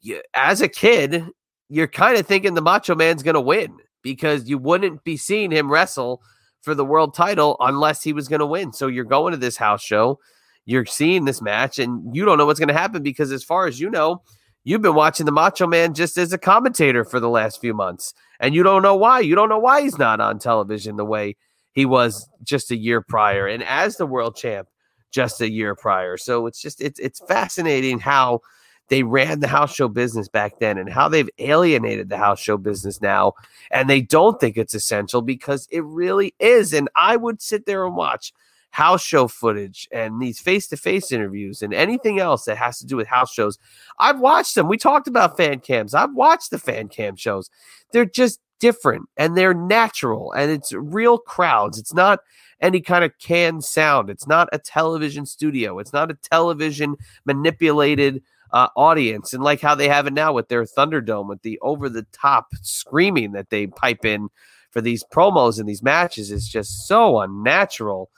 you, 0.00 0.22
as 0.34 0.60
a 0.60 0.68
kid, 0.68 1.24
you're 1.68 1.88
kind 1.88 2.16
of 2.16 2.26
thinking 2.26 2.54
the 2.54 2.62
Macho 2.62 2.94
Man's 2.94 3.24
gonna 3.24 3.40
win 3.40 3.78
because 4.06 4.48
you 4.48 4.56
wouldn't 4.56 5.02
be 5.02 5.16
seeing 5.16 5.50
him 5.50 5.68
wrestle 5.68 6.22
for 6.62 6.76
the 6.76 6.84
world 6.84 7.12
title 7.12 7.56
unless 7.58 8.04
he 8.04 8.12
was 8.12 8.28
going 8.28 8.38
to 8.38 8.46
win. 8.46 8.72
So 8.72 8.86
you're 8.86 9.04
going 9.04 9.32
to 9.32 9.36
this 9.36 9.56
house 9.56 9.82
show, 9.82 10.20
you're 10.64 10.86
seeing 10.86 11.24
this 11.24 11.42
match, 11.42 11.80
and 11.80 12.14
you 12.14 12.24
don't 12.24 12.38
know 12.38 12.46
what's 12.46 12.60
going 12.60 12.68
to 12.68 12.74
happen 12.74 13.02
because, 13.02 13.32
as 13.32 13.42
far 13.42 13.66
as 13.66 13.80
you 13.80 13.90
know, 13.90 14.22
you've 14.62 14.82
been 14.82 14.94
watching 14.94 15.26
the 15.26 15.32
Macho 15.32 15.66
Man 15.66 15.92
just 15.92 16.16
as 16.18 16.32
a 16.32 16.38
commentator 16.38 17.04
for 17.04 17.18
the 17.18 17.28
last 17.28 17.60
few 17.60 17.74
months, 17.74 18.14
and 18.38 18.54
you 18.54 18.62
don't 18.62 18.82
know 18.82 18.94
why. 18.94 19.18
You 19.18 19.34
don't 19.34 19.48
know 19.48 19.58
why 19.58 19.82
he's 19.82 19.98
not 19.98 20.20
on 20.20 20.38
television 20.38 20.94
the 20.94 21.04
way 21.04 21.36
he 21.72 21.84
was 21.84 22.28
just 22.44 22.70
a 22.70 22.76
year 22.76 23.00
prior, 23.00 23.48
and 23.48 23.64
as 23.64 23.96
the 23.96 24.06
world 24.06 24.36
champ 24.36 24.68
just 25.10 25.40
a 25.40 25.50
year 25.50 25.74
prior. 25.74 26.16
So 26.16 26.46
it's 26.46 26.62
just 26.62 26.80
it's 26.80 27.00
it's 27.00 27.20
fascinating 27.26 27.98
how 27.98 28.40
they 28.88 29.02
ran 29.02 29.40
the 29.40 29.48
house 29.48 29.74
show 29.74 29.88
business 29.88 30.28
back 30.28 30.58
then 30.58 30.78
and 30.78 30.90
how 30.90 31.08
they've 31.08 31.30
alienated 31.38 32.08
the 32.08 32.16
house 32.16 32.40
show 32.40 32.56
business 32.56 33.00
now. 33.00 33.32
And 33.70 33.90
they 33.90 34.00
don't 34.00 34.40
think 34.40 34.56
it's 34.56 34.74
essential 34.74 35.22
because 35.22 35.66
it 35.70 35.84
really 35.84 36.34
is. 36.38 36.72
And 36.72 36.88
I 36.94 37.16
would 37.16 37.42
sit 37.42 37.66
there 37.66 37.84
and 37.84 37.96
watch 37.96 38.32
house 38.70 39.02
show 39.02 39.26
footage 39.26 39.88
and 39.90 40.20
these 40.20 40.38
face 40.38 40.66
to 40.68 40.76
face 40.76 41.10
interviews 41.10 41.62
and 41.62 41.72
anything 41.72 42.20
else 42.20 42.44
that 42.44 42.58
has 42.58 42.78
to 42.78 42.86
do 42.86 42.96
with 42.96 43.08
house 43.08 43.32
shows. 43.32 43.58
I've 43.98 44.20
watched 44.20 44.54
them. 44.54 44.68
We 44.68 44.76
talked 44.76 45.08
about 45.08 45.36
fan 45.36 45.60
cams. 45.60 45.94
I've 45.94 46.14
watched 46.14 46.50
the 46.50 46.58
fan 46.58 46.88
cam 46.88 47.16
shows. 47.16 47.50
They're 47.92 48.04
just 48.04 48.40
different 48.58 49.08
and 49.16 49.36
they're 49.36 49.54
natural 49.54 50.32
and 50.32 50.50
it's 50.50 50.72
real 50.72 51.18
crowds. 51.18 51.78
It's 51.78 51.94
not 51.94 52.20
any 52.60 52.80
kind 52.80 53.04
of 53.04 53.18
canned 53.18 53.64
sound. 53.64 54.10
It's 54.10 54.26
not 54.26 54.48
a 54.52 54.58
television 54.58 55.26
studio. 55.26 55.78
It's 55.78 55.92
not 55.92 56.10
a 56.10 56.14
television 56.14 56.96
manipulated 57.24 58.22
uh, 58.52 58.68
audience. 58.76 59.32
And 59.32 59.42
like 59.42 59.60
how 59.60 59.74
they 59.74 59.88
have 59.88 60.06
it 60.06 60.12
now 60.12 60.32
with 60.32 60.48
their 60.48 60.64
Thunderdome, 60.64 61.28
with 61.28 61.42
the 61.42 61.58
over 61.60 61.88
the 61.88 62.06
top 62.12 62.48
screaming 62.62 63.32
that 63.32 63.50
they 63.50 63.66
pipe 63.66 64.04
in 64.04 64.28
for 64.70 64.80
these 64.80 65.04
promos 65.04 65.58
and 65.58 65.68
these 65.68 65.82
matches 65.82 66.30
is 66.30 66.48
just 66.48 66.86
so 66.86 67.20
unnatural. 67.20 68.10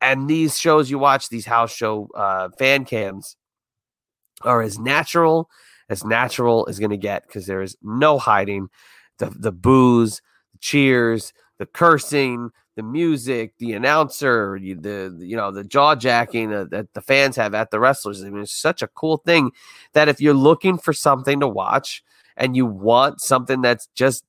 And 0.00 0.28
these 0.28 0.58
shows 0.58 0.90
you 0.90 0.98
watch, 0.98 1.28
these 1.28 1.46
house 1.46 1.74
show 1.74 2.08
uh, 2.14 2.48
fan 2.58 2.84
cams, 2.84 3.36
are 4.42 4.62
as 4.62 4.78
natural 4.78 5.50
as 5.90 6.04
natural 6.04 6.64
is 6.66 6.78
going 6.78 6.90
to 6.90 6.96
get 6.96 7.26
because 7.26 7.46
there 7.46 7.60
is 7.60 7.76
no 7.82 8.18
hiding 8.18 8.68
the 9.18 9.26
the 9.26 9.52
boos, 9.52 10.22
the 10.52 10.58
cheers, 10.58 11.32
the 11.58 11.66
cursing, 11.66 12.50
the 12.76 12.82
music, 12.82 13.54
the 13.58 13.72
announcer, 13.72 14.58
the 14.60 15.16
you 15.18 15.36
know 15.36 15.50
the 15.50 15.64
jaw 15.64 15.94
jacking 15.94 16.50
that 16.50 16.88
the 16.94 17.00
fans 17.00 17.36
have 17.36 17.54
at 17.54 17.70
the 17.70 17.80
wrestlers. 17.80 18.22
I 18.22 18.30
mean, 18.30 18.42
it's 18.42 18.52
such 18.52 18.82
a 18.82 18.88
cool 18.88 19.18
thing 19.18 19.50
that 19.92 20.08
if 20.08 20.20
you're 20.20 20.34
looking 20.34 20.78
for 20.78 20.92
something 20.92 21.40
to 21.40 21.48
watch 21.48 22.02
and 22.36 22.56
you 22.56 22.66
want 22.66 23.20
something 23.20 23.60
that's 23.60 23.88
just 23.94 24.24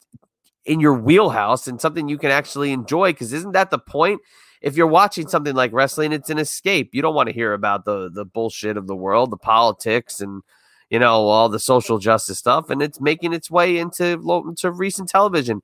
in 0.66 0.80
your 0.80 0.94
wheelhouse 0.94 1.68
and 1.68 1.80
something 1.80 2.10
you 2.10 2.18
can 2.18 2.32
actually 2.32 2.72
enjoy, 2.72 3.12
because 3.12 3.34
isn't 3.34 3.54
that 3.54 3.72
the 3.72 3.80
point? 3.80 4.22
If 4.62 4.76
you're 4.76 4.88
watching 4.88 5.28
something 5.28 5.56
like 5.56 5.74
wrestling, 5.74 6.12
it's 6.12 6.30
an 6.30 6.38
escape. 6.38 6.92
You 6.94 7.02
don't 7.02 7.16
want 7.16 7.28
to 7.30 7.34
hear 7.34 7.54
about 7.54 7.86
the 7.86 8.10
the 8.12 8.26
bullshit 8.26 8.78
of 8.78 8.88
the 8.88 8.96
world, 8.96 9.32
the 9.32 9.38
politics, 9.38 10.20
and 10.20 10.42
you 10.90 11.00
know 11.00 11.28
all 11.28 11.48
the 11.48 11.60
social 11.60 12.00
justice 12.00 12.40
stuff, 12.40 12.70
and 12.70 12.82
it's 12.82 13.00
making 13.00 13.34
its 13.34 13.52
way 13.52 13.78
into 13.78 14.20
into 14.48 14.72
recent 14.72 15.10
television 15.10 15.62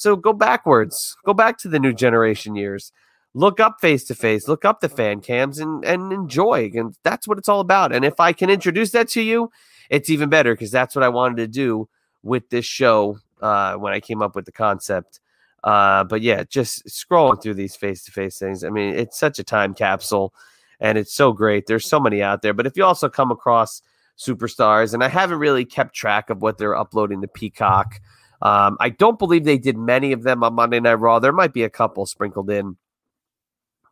so 0.00 0.16
go 0.16 0.32
backwards, 0.32 1.14
go 1.26 1.34
back 1.34 1.58
to 1.58 1.68
the 1.68 1.78
new 1.78 1.92
generation 1.92 2.54
years. 2.54 2.90
Look 3.34 3.60
up 3.60 3.82
face 3.82 4.04
to 4.04 4.14
face, 4.14 4.48
look 4.48 4.64
up 4.64 4.80
the 4.80 4.88
fan 4.88 5.20
cams 5.20 5.58
and, 5.58 5.84
and 5.84 6.10
enjoy. 6.10 6.70
And 6.72 6.96
that's 7.04 7.28
what 7.28 7.36
it's 7.36 7.50
all 7.50 7.60
about. 7.60 7.94
And 7.94 8.02
if 8.02 8.18
I 8.18 8.32
can 8.32 8.48
introduce 8.48 8.92
that 8.92 9.08
to 9.10 9.20
you, 9.20 9.50
it's 9.90 10.08
even 10.08 10.30
better 10.30 10.54
because 10.54 10.70
that's 10.70 10.96
what 10.96 11.02
I 11.02 11.10
wanted 11.10 11.36
to 11.36 11.46
do 11.46 11.86
with 12.22 12.48
this 12.48 12.64
show 12.64 13.18
uh, 13.42 13.74
when 13.74 13.92
I 13.92 14.00
came 14.00 14.22
up 14.22 14.34
with 14.34 14.46
the 14.46 14.52
concept. 14.52 15.20
Uh, 15.62 16.02
but 16.04 16.22
yeah, 16.22 16.44
just 16.44 16.86
scrolling 16.86 17.42
through 17.42 17.54
these 17.54 17.76
face 17.76 18.02
to 18.04 18.10
face 18.10 18.38
things. 18.38 18.64
I 18.64 18.70
mean, 18.70 18.94
it's 18.94 19.18
such 19.18 19.38
a 19.38 19.44
time 19.44 19.74
capsule 19.74 20.32
and 20.80 20.96
it's 20.96 21.12
so 21.12 21.34
great. 21.34 21.66
There's 21.66 21.86
so 21.86 22.00
many 22.00 22.22
out 22.22 22.40
there. 22.40 22.54
But 22.54 22.66
if 22.66 22.74
you 22.74 22.84
also 22.84 23.10
come 23.10 23.30
across 23.30 23.82
superstars, 24.16 24.94
and 24.94 25.04
I 25.04 25.08
haven't 25.08 25.40
really 25.40 25.66
kept 25.66 25.94
track 25.94 26.30
of 26.30 26.40
what 26.40 26.56
they're 26.56 26.74
uploading 26.74 27.20
to 27.20 27.28
Peacock 27.28 28.00
um, 28.42 28.76
I 28.80 28.90
don't 28.90 29.18
believe 29.18 29.44
they 29.44 29.58
did 29.58 29.76
many 29.76 30.12
of 30.12 30.22
them 30.22 30.42
on 30.42 30.54
Monday 30.54 30.80
Night 30.80 30.94
Raw. 30.94 31.18
There 31.18 31.32
might 31.32 31.52
be 31.52 31.62
a 31.64 31.70
couple 31.70 32.06
sprinkled 32.06 32.50
in, 32.50 32.76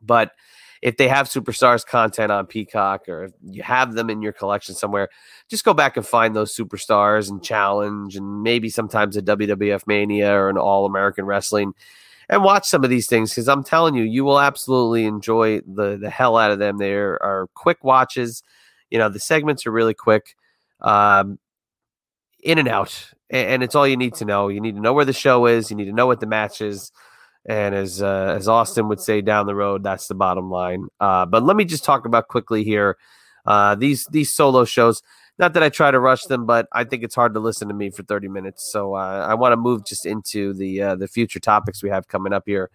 but 0.00 0.32
if 0.80 0.96
they 0.96 1.08
have 1.08 1.28
superstars 1.28 1.84
content 1.84 2.30
on 2.30 2.46
Peacock 2.46 3.08
or 3.08 3.30
you 3.42 3.62
have 3.62 3.94
them 3.94 4.10
in 4.10 4.22
your 4.22 4.32
collection 4.32 4.74
somewhere, 4.74 5.08
just 5.48 5.64
go 5.64 5.74
back 5.74 5.96
and 5.96 6.06
find 6.06 6.36
those 6.36 6.54
superstars 6.54 7.28
and 7.28 7.42
challenge 7.42 8.16
and 8.16 8.42
maybe 8.42 8.68
sometimes 8.68 9.16
a 9.16 9.22
WWF 9.22 9.86
Mania 9.86 10.32
or 10.32 10.48
an 10.48 10.56
All 10.56 10.86
American 10.86 11.24
Wrestling 11.24 11.74
and 12.28 12.44
watch 12.44 12.66
some 12.66 12.84
of 12.84 12.90
these 12.90 13.06
things 13.06 13.30
because 13.30 13.48
I'm 13.48 13.64
telling 13.64 13.94
you, 13.94 14.04
you 14.04 14.24
will 14.24 14.38
absolutely 14.38 15.04
enjoy 15.04 15.60
the 15.60 15.96
the 15.96 16.10
hell 16.10 16.36
out 16.36 16.50
of 16.50 16.58
them. 16.58 16.78
They 16.78 16.92
are 16.92 17.48
quick 17.54 17.82
watches. 17.82 18.42
You 18.90 18.98
know, 18.98 19.08
the 19.08 19.20
segments 19.20 19.66
are 19.66 19.72
really 19.72 19.94
quick. 19.94 20.36
Um, 20.80 21.38
in 22.42 22.58
and 22.58 22.68
out 22.68 23.12
and 23.30 23.62
it's 23.62 23.74
all 23.74 23.86
you 23.86 23.96
need 23.96 24.14
to 24.14 24.24
know. 24.24 24.48
You 24.48 24.60
need 24.60 24.74
to 24.74 24.80
know 24.80 24.92
where 24.92 25.04
the 25.04 25.12
show 25.12 25.46
is. 25.46 25.70
You 25.70 25.76
need 25.76 25.86
to 25.86 25.92
know 25.92 26.06
what 26.06 26.20
the 26.20 26.26
match 26.26 26.60
is. 26.60 26.92
And 27.48 27.74
as 27.74 28.02
uh, 28.02 28.34
as 28.36 28.48
Austin 28.48 28.88
would 28.88 29.00
say 29.00 29.20
down 29.20 29.46
the 29.46 29.54
road, 29.54 29.82
that's 29.82 30.08
the 30.08 30.14
bottom 30.14 30.50
line. 30.50 30.88
Uh, 31.00 31.26
but 31.26 31.42
let 31.42 31.56
me 31.56 31.64
just 31.64 31.84
talk 31.84 32.04
about 32.04 32.28
quickly 32.28 32.64
here 32.64 32.96
uh, 33.48 33.74
these 33.74 34.06
these 34.06 34.32
solo 34.32 34.64
shows. 34.64 35.02
Not 35.38 35.54
that 35.54 35.62
I 35.62 35.68
try 35.68 35.90
to 35.90 36.00
rush 36.00 36.24
them, 36.24 36.46
but 36.46 36.68
I 36.72 36.84
think 36.84 37.02
it's 37.02 37.14
hard 37.14 37.34
to 37.34 37.40
listen 37.40 37.68
to 37.68 37.74
me 37.74 37.90
for 37.90 38.02
30 38.02 38.26
minutes. 38.28 38.70
So 38.72 38.94
uh, 38.94 39.26
I 39.28 39.34
want 39.34 39.52
to 39.52 39.56
move 39.56 39.84
just 39.84 40.04
into 40.04 40.52
the 40.52 40.82
uh, 40.82 40.94
the 40.96 41.08
future 41.08 41.40
topics 41.40 41.82
we 41.82 41.88
have 41.88 42.08
coming 42.08 42.32
up 42.32 42.42
here. 42.46 42.70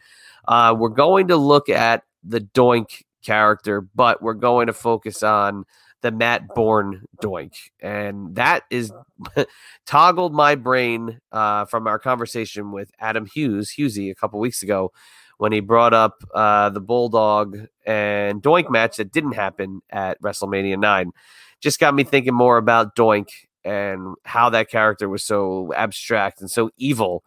Uh, 0.47 0.75
we're 0.77 0.89
going 0.89 1.27
to 1.27 1.37
look 1.37 1.69
at 1.69 2.03
the 2.23 2.41
Doink 2.41 3.03
character, 3.23 3.81
but 3.81 4.21
we're 4.21 4.33
going 4.33 4.67
to 4.67 4.73
focus 4.73 5.23
on 5.23 5.65
the 6.03 6.11
Matt 6.11 6.49
Borne 6.53 7.05
doink. 7.23 7.53
And 7.79 8.35
that 8.35 8.63
is 8.69 8.91
toggled 9.87 10.33
my 10.33 10.53
brain 10.53 11.19
uh, 11.31 11.65
from 11.65 11.87
our 11.87 11.97
conversation 11.97 12.71
with 12.71 12.91
Adam 12.99 13.25
Hughes, 13.25 13.73
Hughesy, 13.77 14.11
a 14.11 14.15
couple 14.15 14.39
weeks 14.39 14.61
ago 14.61 14.91
when 15.37 15.51
he 15.51 15.61
brought 15.61 15.93
up 15.93 16.23
uh, 16.35 16.69
the 16.69 16.81
Bulldog 16.81 17.57
and 17.85 18.43
Doink 18.43 18.69
match 18.69 18.97
that 18.97 19.11
didn't 19.11 19.31
happen 19.31 19.81
at 19.89 20.21
WrestleMania 20.21 20.77
9. 20.77 21.11
Just 21.59 21.79
got 21.79 21.95
me 21.95 22.03
thinking 22.03 22.35
more 22.35 22.57
about 22.57 22.95
Doink 22.95 23.29
and 23.65 24.15
how 24.25 24.49
that 24.49 24.69
character 24.69 25.07
was 25.09 25.23
so 25.23 25.73
abstract 25.73 26.41
and 26.41 26.51
so 26.51 26.69
evil 26.77 27.23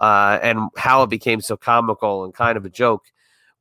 uh, 0.00 0.38
and 0.42 0.70
how 0.76 1.02
it 1.02 1.10
became 1.10 1.40
so 1.40 1.56
comical 1.56 2.24
and 2.24 2.34
kind 2.34 2.56
of 2.56 2.64
a 2.64 2.70
joke 2.70 3.04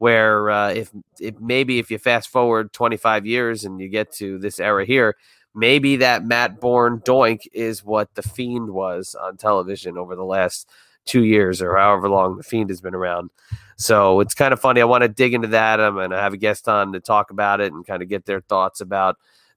where 0.04 0.50
uh, 0.50 0.68
if, 0.68 0.92
if 1.18 1.40
maybe 1.40 1.80
if 1.80 1.90
you 1.90 1.98
fast 1.98 2.28
forward 2.28 2.74
25 2.74 3.26
years 3.26 3.64
and 3.64 3.80
you 3.80 3.88
get 3.88 4.12
to 4.12 4.38
this 4.38 4.60
era 4.60 4.84
here, 4.86 5.16
maybe 5.56 5.96
that 5.96 6.26
Matt 6.26 6.60
Borne 6.60 7.00
doink 7.00 7.48
is 7.54 7.86
what 7.86 8.14
the 8.16 8.22
Fiend 8.22 8.72
was 8.72 9.16
on 9.16 9.38
television 9.38 9.98
over 9.98 10.18
the 10.18 10.26
last 10.26 10.70
two 11.06 11.24
years 11.24 11.62
or 11.62 11.78
however 11.78 12.10
long 12.10 12.36
the 12.36 12.44
Fiend 12.44 12.70
has 12.70 12.82
been 12.82 12.94
around. 12.94 13.30
So 13.78 14.20
it's 14.20 14.34
kind 14.34 14.52
of 14.52 14.60
funny. 14.60 14.82
I 14.82 14.84
want 14.84 15.04
to 15.04 15.08
dig 15.08 15.34
into 15.34 15.48
that. 15.48 15.80
I'm 15.80 15.94
going 15.94 16.10
to 16.10 16.20
have 16.20 16.34
a 16.34 16.38
guest 16.38 16.68
on 16.68 16.92
to 16.92 17.00
talk 17.00 17.32
about 17.32 17.62
it 17.62 17.72
and 17.72 17.88
kind 17.88 18.04
of 18.04 18.10
get 18.10 18.26
their 18.26 18.42
thoughts 18.42 18.82
about 18.82 19.16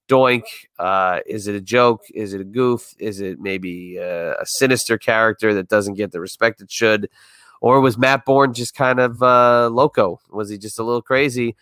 Doink. 0.09 0.45
Uh, 0.79 1.23
is 1.27 1.49
it 1.49 1.57
a 1.57 1.61
joke? 1.61 2.03
Is 2.15 2.35
it 2.35 2.41
a 2.41 2.45
goof? 2.45 2.95
Is 3.01 3.21
it 3.21 3.41
maybe 3.41 3.99
uh, 3.99 4.35
a 4.39 4.45
sinister 4.47 4.97
character 4.97 5.55
that 5.55 5.67
doesn't 5.67 5.95
get 5.95 6.13
the 6.13 6.21
respect 6.21 6.61
it 6.61 6.71
should? 6.71 7.11
Or 7.61 7.81
was 7.81 7.97
Matt 7.99 8.25
Borne 8.25 8.53
just 8.55 8.75
kind 8.75 9.01
of 9.01 9.23
uh, 9.23 9.69
loco? 9.69 10.21
Was 10.31 10.51
he 10.51 10.59
just 10.59 10.79
a 10.79 10.83
little 10.83 11.03
crazy? 11.03 11.57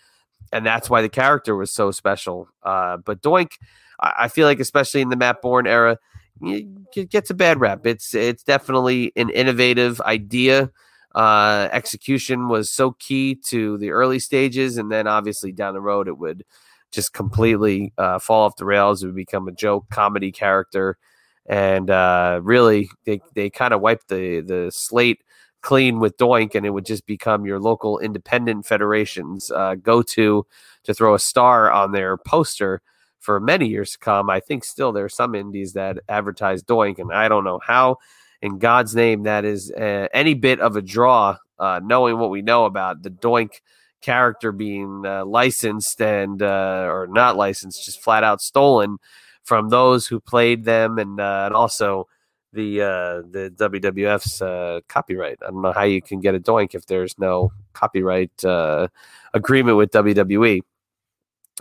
And 0.53 0.67
that's 0.67 0.91
why 0.91 1.03
the 1.03 1.09
character 1.09 1.57
was 1.57 1.71
so 1.71 1.91
special. 1.91 2.49
Uh, 2.63 2.99
but 2.99 3.23
Doink, 3.23 3.53
I, 4.01 4.13
I 4.21 4.29
feel 4.29 4.47
like, 4.47 4.61
especially 4.61 5.01
in 5.01 5.09
the 5.09 5.17
Matt 5.17 5.43
Borne 5.43 5.67
era, 5.67 5.99
it 6.43 7.11
gets 7.11 7.31
a 7.31 7.35
bad 7.35 7.61
rap. 7.61 7.87
It's 7.87 8.15
it's 8.15 8.43
definitely 8.43 9.13
an 9.17 9.31
innovative 9.31 10.01
idea. 10.01 10.71
Uh, 11.15 11.69
execution 11.71 12.49
was 12.49 12.71
so 12.71 12.93
key 12.93 13.37
to 13.37 13.79
the 13.79 13.91
early 13.91 14.19
stages, 14.19 14.77
and 14.77 14.91
then 14.91 15.07
obviously 15.07 15.53
down 15.53 15.75
the 15.75 15.81
road 15.81 16.09
it 16.09 16.19
would 16.19 16.45
just 16.91 17.13
completely 17.13 17.93
uh, 17.99 18.19
fall 18.19 18.47
off 18.47 18.57
the 18.57 18.65
rails. 18.65 19.03
It 19.03 19.07
would 19.07 19.15
become 19.17 19.47
a 19.49 19.53
joke 19.53 19.87
comedy 19.91 20.33
character, 20.33 20.99
and 21.47 21.89
uh, 21.89 22.41
really 22.43 22.89
they 23.05 23.21
they 23.35 23.49
kind 23.49 23.73
of 23.73 23.81
wiped 23.81 24.09
the 24.09 24.41
the 24.41 24.71
slate 24.73 25.23
clean 25.64 25.98
with 25.98 26.16
Doink, 26.18 26.55
and 26.55 26.64
it 26.64 26.70
would 26.70 26.85
just 26.85 27.07
become 27.07 27.46
your 27.46 27.59
local 27.59 27.98
independent 27.98 28.66
federation's 28.66 29.50
uh, 29.50 29.74
go 29.77 30.03
to 30.03 30.46
to 30.85 30.94
throw 30.94 31.14
a 31.14 31.18
star 31.18 31.72
on 31.72 31.92
their 31.92 32.18
poster 32.18 32.83
for 33.18 33.40
many 33.40 33.66
years 33.66 33.92
to 33.92 33.98
come. 33.98 34.29
I 34.29 34.40
think 34.40 34.62
still 34.62 34.92
there 34.92 35.07
are 35.07 35.09
some 35.09 35.35
indies 35.35 35.72
that 35.72 35.98
advertise 36.09 36.62
Doink, 36.62 36.98
and 36.98 37.11
I 37.11 37.29
don't 37.29 37.44
know 37.44 37.59
how, 37.66 37.96
in 38.42 38.59
God's 38.59 38.94
name, 38.94 39.22
that 39.22 39.46
is 39.46 39.72
uh, 39.72 40.09
any 40.12 40.35
bit 40.35 40.61
of 40.61 40.77
a 40.77 40.83
draw. 40.83 41.38
Uh, 41.59 41.81
knowing 41.83 42.18
what 42.18 42.31
we 42.31 42.42
know 42.42 42.64
about 42.64 43.03
the 43.03 43.11
Doink 43.11 43.61
character 44.03 44.53
being 44.53 45.07
uh, 45.07 45.24
licensed 45.24 46.03
and 46.03 46.42
uh, 46.42 46.87
or 46.90 47.07
not 47.07 47.37
licensed, 47.37 47.85
just 47.87 48.03
flat 48.03 48.24
out 48.24 48.42
stolen 48.42 48.98
from 49.44 49.68
those 49.68 50.07
who 50.07 50.20
played 50.20 50.64
them, 50.64 50.98
and 50.98 51.20
uh, 51.20 51.44
and 51.46 51.55
also 51.55 52.07
the 52.55 52.83
uh, 52.83 53.23
the 53.31 53.53
WWF's 53.57 54.40
uh, 54.40 54.81
copyright. 54.88 55.38
I 55.43 55.51
don't 55.51 55.62
know 55.62 55.73
how 55.73 55.83
you 55.83 56.01
can 56.01 56.21
get 56.21 56.35
a 56.35 56.40
doink 56.40 56.75
if 56.75 56.87
there's 56.87 57.19
no 57.19 57.53
copyright 57.73 58.45
uh, 58.45 58.88
agreement 59.35 59.77
with 59.77 59.90
WWE. 59.90 60.61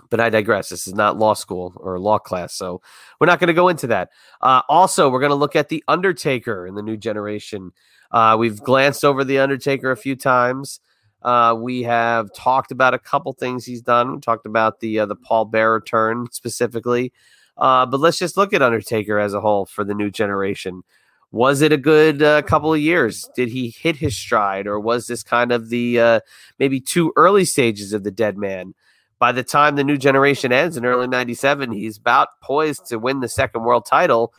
But 0.09 0.19
I 0.19 0.29
digress. 0.29 0.69
This 0.69 0.87
is 0.87 0.95
not 0.95 1.19
law 1.19 1.33
school 1.33 1.73
or 1.75 1.99
law 1.99 2.17
class, 2.17 2.53
so 2.55 2.81
we're 3.19 3.27
not 3.27 3.39
going 3.39 3.49
to 3.49 3.53
go 3.53 3.69
into 3.69 3.87
that. 3.87 4.09
Uh, 4.41 4.61
also, 4.67 5.09
we're 5.09 5.19
going 5.19 5.29
to 5.29 5.35
look 5.35 5.55
at 5.55 5.69
the 5.69 5.83
Undertaker 5.87 6.65
in 6.65 6.73
the 6.73 6.81
new 6.81 6.97
generation. 6.97 7.71
Uh, 8.11 8.35
we've 8.39 8.59
glanced 8.59 9.05
over 9.05 9.23
the 9.23 9.39
Undertaker 9.39 9.91
a 9.91 9.97
few 9.97 10.15
times. 10.15 10.79
Uh, 11.21 11.55
we 11.57 11.83
have 11.83 12.33
talked 12.33 12.71
about 12.71 12.95
a 12.95 12.99
couple 12.99 13.33
things 13.33 13.65
he's 13.65 13.81
done. 13.81 14.15
We 14.15 14.19
talked 14.19 14.47
about 14.47 14.79
the 14.79 15.05
the 15.05 15.15
Paul 15.15 15.45
Bearer 15.45 15.81
turn 15.81 16.27
specifically. 16.31 17.13
Uh, 17.57 17.85
but 17.85 17.99
let's 17.99 18.17
just 18.19 18.37
look 18.37 18.53
at 18.53 18.61
Undertaker 18.61 19.19
as 19.19 19.33
a 19.33 19.41
whole 19.41 19.65
for 19.65 19.83
the 19.83 19.93
new 19.93 20.09
generation. 20.09 20.81
Was 21.31 21.61
it 21.61 21.71
a 21.71 21.77
good 21.77 22.21
uh, 22.21 22.41
couple 22.43 22.73
of 22.73 22.79
years? 22.79 23.27
Did 23.35 23.49
he 23.49 23.69
hit 23.69 23.95
his 23.97 24.15
stride, 24.15 24.67
or 24.67 24.79
was 24.79 25.07
this 25.07 25.23
kind 25.23 25.51
of 25.51 25.69
the 25.69 25.99
uh, 25.99 26.19
maybe 26.59 26.79
too 26.79 27.11
early 27.15 27.45
stages 27.45 27.93
of 27.93 28.03
the 28.03 28.11
dead 28.11 28.37
man? 28.37 28.73
By 29.19 29.31
the 29.31 29.43
time 29.43 29.75
the 29.75 29.83
new 29.83 29.97
generation 29.97 30.51
ends 30.51 30.77
in 30.77 30.85
early 30.85 31.07
97, 31.07 31.71
he's 31.71 31.97
about 31.97 32.27
poised 32.41 32.85
to 32.87 32.99
win 32.99 33.21
the 33.21 33.29
second 33.29 33.63
world 33.63 33.85
title. 33.85 34.33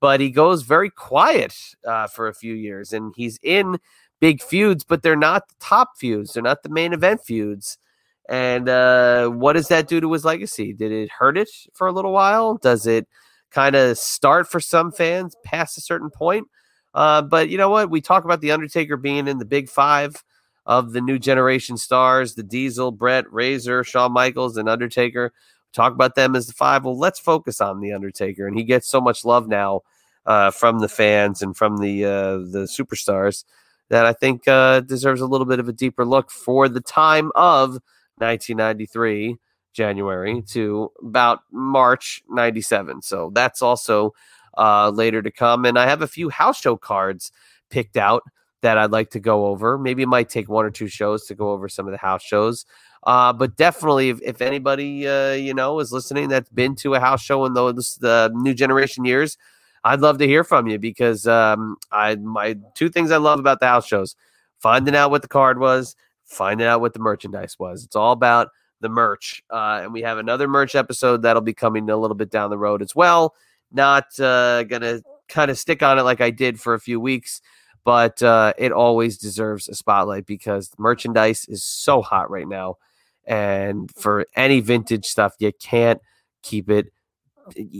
but 0.00 0.20
he 0.20 0.30
goes 0.30 0.62
very 0.62 0.90
quiet 0.90 1.54
uh, 1.86 2.06
for 2.06 2.28
a 2.28 2.34
few 2.34 2.54
years, 2.54 2.92
and 2.92 3.14
he's 3.16 3.38
in 3.42 3.78
big 4.20 4.42
feuds, 4.42 4.84
but 4.84 5.02
they're 5.02 5.16
not 5.16 5.48
the 5.48 5.54
top 5.60 5.96
feuds. 5.98 6.32
They're 6.32 6.42
not 6.42 6.62
the 6.62 6.68
main 6.68 6.92
event 6.92 7.22
feuds. 7.24 7.78
And 8.28 8.68
uh, 8.68 9.28
what 9.28 9.52
does 9.52 9.68
that 9.68 9.88
do 9.88 10.00
to 10.00 10.12
his 10.12 10.24
legacy? 10.24 10.72
Did 10.72 10.92
it 10.92 11.10
hurt 11.10 11.38
it 11.38 11.48
for 11.74 11.86
a 11.86 11.92
little 11.92 12.12
while? 12.12 12.56
Does 12.56 12.86
it 12.86 13.06
kind 13.50 13.76
of 13.76 13.98
start 13.98 14.48
for 14.48 14.60
some 14.60 14.90
fans 14.90 15.36
past 15.44 15.78
a 15.78 15.80
certain 15.80 16.10
point? 16.10 16.48
Uh, 16.94 17.22
but 17.22 17.48
you 17.50 17.58
know 17.58 17.70
what? 17.70 17.90
We 17.90 18.00
talk 18.00 18.24
about 18.24 18.40
The 18.40 18.52
Undertaker 18.52 18.96
being 18.96 19.28
in 19.28 19.38
the 19.38 19.44
big 19.44 19.68
five 19.68 20.24
of 20.64 20.92
the 20.92 21.00
new 21.00 21.18
generation 21.18 21.76
stars 21.76 22.34
the 22.34 22.42
Diesel, 22.42 22.90
Bret, 22.90 23.32
Razor, 23.32 23.84
Shawn 23.84 24.12
Michaels, 24.12 24.56
and 24.56 24.68
Undertaker. 24.68 25.32
Talk 25.72 25.92
about 25.92 26.14
them 26.14 26.34
as 26.34 26.46
the 26.46 26.52
five. 26.52 26.84
Well, 26.84 26.98
let's 26.98 27.20
focus 27.20 27.60
on 27.60 27.80
The 27.80 27.92
Undertaker. 27.92 28.46
And 28.46 28.56
he 28.56 28.64
gets 28.64 28.88
so 28.88 29.00
much 29.00 29.24
love 29.24 29.46
now 29.46 29.82
uh, 30.24 30.50
from 30.50 30.80
the 30.80 30.88
fans 30.88 31.42
and 31.42 31.56
from 31.56 31.76
the, 31.76 32.04
uh, 32.04 32.36
the 32.38 32.68
superstars 32.68 33.44
that 33.90 34.06
I 34.06 34.12
think 34.12 34.48
uh, 34.48 34.80
deserves 34.80 35.20
a 35.20 35.26
little 35.26 35.46
bit 35.46 35.60
of 35.60 35.68
a 35.68 35.72
deeper 35.72 36.04
look 36.04 36.30
for 36.30 36.68
the 36.68 36.80
time 36.80 37.30
of 37.34 37.78
1993 38.18 39.36
January 39.72 40.42
to 40.48 40.90
about 41.02 41.40
March 41.52 42.22
97. 42.30 43.02
So 43.02 43.30
that's 43.34 43.62
also 43.62 44.14
uh, 44.56 44.90
later 44.90 45.22
to 45.22 45.30
come. 45.30 45.64
And 45.64 45.78
I 45.78 45.86
have 45.86 46.02
a 46.02 46.08
few 46.08 46.28
house 46.30 46.60
show 46.60 46.76
cards 46.76 47.30
picked 47.70 47.96
out 47.96 48.22
that 48.62 48.78
I'd 48.78 48.90
like 48.90 49.10
to 49.10 49.20
go 49.20 49.46
over. 49.46 49.78
Maybe 49.78 50.02
it 50.02 50.08
might 50.08 50.28
take 50.28 50.48
one 50.48 50.64
or 50.64 50.70
two 50.70 50.88
shows 50.88 51.26
to 51.26 51.34
go 51.34 51.50
over 51.50 51.68
some 51.68 51.86
of 51.86 51.92
the 51.92 51.98
house 51.98 52.22
shows. 52.22 52.64
Uh, 53.04 53.32
but 53.32 53.56
definitely, 53.56 54.08
if, 54.08 54.20
if 54.22 54.40
anybody 54.40 55.06
uh, 55.06 55.32
you 55.32 55.54
know 55.54 55.78
is 55.78 55.92
listening 55.92 56.28
that's 56.28 56.50
been 56.50 56.74
to 56.74 56.94
a 56.94 57.00
house 57.00 57.22
show 57.22 57.44
in 57.44 57.54
those 57.54 57.96
the 58.00 58.32
new 58.34 58.54
generation 58.54 59.04
years, 59.04 59.38
I'd 59.84 60.00
love 60.00 60.18
to 60.18 60.26
hear 60.26 60.42
from 60.42 60.66
you 60.66 60.78
because 60.78 61.28
um, 61.28 61.76
I 61.92 62.16
my 62.16 62.56
two 62.74 62.88
things 62.88 63.12
I 63.12 63.18
love 63.18 63.38
about 63.38 63.60
the 63.60 63.66
house 63.66 63.86
shows: 63.86 64.16
finding 64.58 64.96
out 64.96 65.12
what 65.12 65.22
the 65.22 65.28
card 65.28 65.60
was, 65.60 65.94
finding 66.26 66.66
out 66.66 66.80
what 66.80 66.92
the 66.92 67.00
merchandise 67.00 67.56
was. 67.58 67.84
It's 67.84 67.96
all 67.96 68.12
about 68.12 68.48
the 68.80 68.88
merch, 68.88 69.42
uh, 69.50 69.80
and 69.82 69.92
we 69.92 70.02
have 70.02 70.18
another 70.18 70.46
merch 70.48 70.74
episode 70.74 71.22
that'll 71.22 71.42
be 71.42 71.54
coming 71.54 71.88
a 71.88 71.96
little 71.96 72.14
bit 72.14 72.30
down 72.30 72.50
the 72.50 72.58
road 72.58 72.82
as 72.82 72.94
well. 72.94 73.34
Not 73.72 74.18
uh, 74.20 74.64
gonna 74.64 75.00
kind 75.28 75.50
of 75.50 75.58
stick 75.58 75.82
on 75.82 75.98
it 75.98 76.02
like 76.02 76.20
I 76.20 76.30
did 76.30 76.60
for 76.60 76.74
a 76.74 76.80
few 76.80 77.00
weeks, 77.00 77.40
but 77.84 78.22
uh, 78.22 78.52
it 78.58 78.72
always 78.72 79.18
deserves 79.18 79.68
a 79.68 79.74
spotlight 79.74 80.26
because 80.26 80.70
merchandise 80.78 81.46
is 81.48 81.64
so 81.64 82.02
hot 82.02 82.30
right 82.30 82.48
now, 82.48 82.76
and 83.24 83.90
for 83.96 84.26
any 84.36 84.60
vintage 84.60 85.06
stuff, 85.06 85.34
you 85.38 85.52
can't 85.58 86.00
keep 86.42 86.70
it 86.70 86.92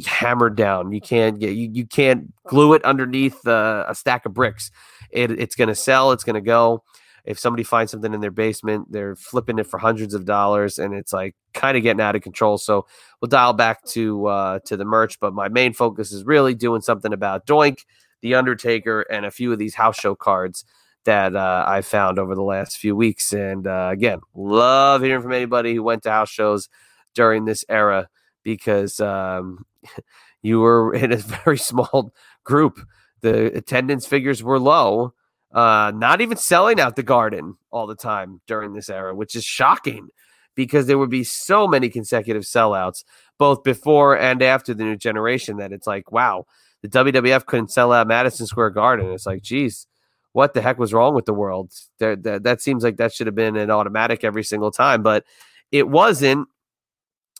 hammered 0.07 0.57
down. 0.57 0.93
You 0.93 1.01
can't 1.01 1.39
get 1.39 1.55
you, 1.55 1.71
you 1.73 1.87
can't 1.87 2.33
glue 2.45 2.75
it 2.75 2.85
underneath 2.85 3.47
uh, 3.47 3.85
a 3.89 3.95
stack 3.95 4.27
of 4.27 4.35
bricks. 4.35 4.71
It, 5.11 5.31
it's 5.33 5.57
going 5.57 5.69
to 5.69 5.75
sell. 5.75 6.13
It's 6.13 6.25
going 6.25 6.35
to 6.35 6.41
go. 6.41 6.83
If 7.27 7.39
somebody 7.39 7.65
finds 7.65 7.91
something 7.91 8.15
in 8.15 8.21
their 8.21 8.31
basement, 8.31 8.91
they're 8.91 9.17
flipping 9.17 9.59
it 9.59 9.67
for 9.67 9.79
hundreds 9.79 10.15
of 10.15 10.25
dollars, 10.25 10.79
and 10.79 10.95
it's 10.95 11.13
like 11.13 11.35
kind 11.55 11.77
of 11.77 11.83
getting 11.83 12.01
out 12.01 12.17
of 12.17 12.23
control. 12.23 12.57
So 12.57 12.87
we'll 13.21 13.29
dial 13.29 13.53
back 13.53 13.85
to 13.87 14.27
uh, 14.27 14.59
to 14.67 14.77
the 14.77 14.85
merch, 14.85 15.19
but 15.21 15.35
my 15.35 15.49
main 15.49 15.73
focus 15.73 16.13
is 16.13 16.25
really 16.25 16.55
doing 16.55 16.81
something 16.83 17.13
about 17.13 17.47
Doink, 17.47 17.85
The 18.23 18.35
Undertaker, 18.37 19.03
and 19.03 19.27
a 19.27 19.31
few 19.31 19.53
of 19.53 19.59
these 19.59 19.75
house 19.75 19.99
show 19.99 20.15
cards 20.15 20.65
that 21.07 21.35
uh, 21.35 21.65
I 21.67 21.81
found 21.81 22.19
over 22.19 22.35
the 22.35 22.43
last 22.43 22.77
few 22.77 22.95
weeks. 22.95 23.33
And 23.33 23.67
uh, 23.67 23.89
again, 23.93 24.21
love 24.35 25.03
hearing 25.03 25.23
from 25.23 25.33
anybody 25.33 25.75
who 25.75 25.83
went 25.83 26.03
to 26.03 26.11
house 26.11 26.29
shows 26.29 26.69
during 27.15 27.47
this 27.47 27.65
era 27.69 28.09
because 28.43 29.01
um, 29.01 29.65
you 30.43 30.61
were 30.61 30.95
in 30.95 31.13
a 31.13 31.17
very 31.45 31.59
small 31.59 32.13
group. 32.45 32.79
The 33.23 33.47
attendance 33.57 34.07
figures 34.07 34.43
were 34.43 34.61
low. 34.61 35.15
Uh, 35.53 35.93
not 35.95 36.21
even 36.21 36.37
selling 36.37 36.81
out 36.81 36.97
the 36.97 37.03
garden 37.03 37.57
all 37.71 37.87
the 37.87 37.95
time 37.95 38.41
during 38.47 38.75
this 38.75 38.91
era, 38.91 39.15
which 39.15 39.35
is 39.35 39.45
shocking 39.45 40.09
because 40.55 40.87
there 40.87 40.99
would 40.99 41.11
be 41.11 41.25
so 41.25 41.69
many 41.69 41.89
consecutive 41.89 42.43
sellouts, 42.43 43.05
both 43.39 43.63
before 43.63 44.19
and 44.19 44.43
after 44.43 44.75
the 44.75 44.85
new 44.85 44.97
generation, 44.97 45.59
that 45.59 45.73
it's 45.73 45.87
like, 45.87 46.11
wow, 46.11 46.45
the 46.83 46.89
WWF 46.89 47.47
couldn't 47.47 47.71
sell 47.71 47.93
out 47.93 48.09
Madison 48.09 48.47
Square 48.47 48.71
Garden. 48.71 49.13
It's 49.13 49.27
like, 49.27 49.43
geez, 49.43 49.87
what 50.33 50.53
the 50.53 50.63
heck 50.63 50.79
was 50.79 50.93
wrong 50.93 51.15
with 51.15 51.27
the 51.27 51.35
world? 51.35 51.73
That, 51.99 52.23
that, 52.25 52.43
that 52.43 52.61
seems 52.61 52.83
like 52.83 52.97
that 52.97 53.15
should 53.15 53.27
have 53.27 53.37
been 53.37 53.57
an 53.57 53.71
automatic 53.71 54.25
every 54.25 54.45
single 54.45 54.71
time, 54.71 55.03
but 55.03 55.25
it 55.71 55.89
wasn't 55.89 56.49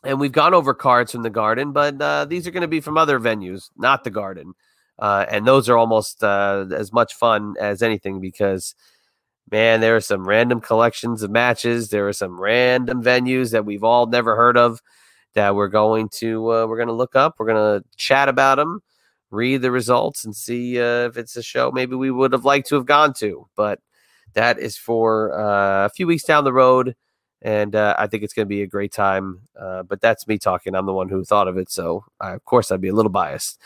and 0.03 0.19
we've 0.19 0.31
gone 0.31 0.53
over 0.53 0.73
cards 0.73 1.11
from 1.11 1.23
the 1.23 1.29
Garden, 1.29 1.71
but 1.71 1.99
uh, 2.01 2.25
these 2.25 2.47
are 2.47 2.51
going 2.51 2.61
to 2.61 2.67
be 2.67 2.81
from 2.81 2.97
other 2.97 3.19
venues, 3.19 3.69
not 3.77 4.03
the 4.03 4.09
Garden. 4.09 4.53
Uh, 4.99 5.25
and 5.29 5.45
those 5.45 5.69
are 5.69 5.77
almost 5.77 6.23
uh, 6.23 6.65
as 6.75 6.91
much 6.91 7.13
fun 7.13 7.55
as 7.59 7.81
anything 7.81 8.19
because, 8.19 8.73
man, 9.51 9.79
there 9.79 9.95
are 9.95 10.01
some 10.01 10.27
random 10.27 10.59
collections 10.59 11.21
of 11.23 11.29
matches. 11.29 11.89
There 11.89 12.07
are 12.07 12.13
some 12.13 12.39
random 12.39 13.03
venues 13.03 13.51
that 13.51 13.65
we've 13.65 13.83
all 13.83 14.07
never 14.07 14.35
heard 14.35 14.57
of 14.57 14.81
that 15.33 15.55
we're 15.55 15.67
going 15.67 16.09
to 16.09 16.51
uh, 16.51 16.65
we're 16.65 16.77
going 16.77 16.87
to 16.87 16.93
look 16.93 17.15
up. 17.15 17.35
We're 17.37 17.45
going 17.45 17.81
to 17.81 17.87
chat 17.95 18.27
about 18.27 18.55
them, 18.55 18.81
read 19.29 19.61
the 19.61 19.71
results, 19.71 20.25
and 20.25 20.35
see 20.35 20.79
uh, 20.79 21.05
if 21.05 21.17
it's 21.17 21.35
a 21.35 21.43
show 21.43 21.71
maybe 21.71 21.95
we 21.95 22.09
would 22.09 22.33
have 22.33 22.45
liked 22.45 22.67
to 22.69 22.75
have 22.75 22.85
gone 22.85 23.13
to. 23.15 23.47
But 23.55 23.79
that 24.33 24.57
is 24.57 24.77
for 24.77 25.39
uh, 25.39 25.85
a 25.85 25.89
few 25.89 26.07
weeks 26.07 26.23
down 26.23 26.43
the 26.43 26.53
road 26.53 26.95
and 27.43 27.75
uh, 27.75 27.95
I 27.99 28.07
think 28.07 28.23
it's 28.23 28.33
going 28.33 28.47
to 28.47 28.49
be 28.49 28.63
a 28.63 28.67
great 28.67 28.91
time. 28.91 29.41
But 29.53 30.01
that's 30.01 30.27
me 30.27 30.39
talking. 30.39 30.73
I'm 30.73 30.87
the 30.87 30.93
one 30.93 31.07
who 31.07 31.23
thought 31.23 31.47
of 31.47 31.55
it, 31.57 31.69
so 31.69 32.03
I, 32.19 32.31
of 32.31 32.43
course 32.45 32.71
I'd 32.71 32.81
be 32.81 32.87
a 32.87 32.95
little 32.95 33.11
biased. 33.11 33.61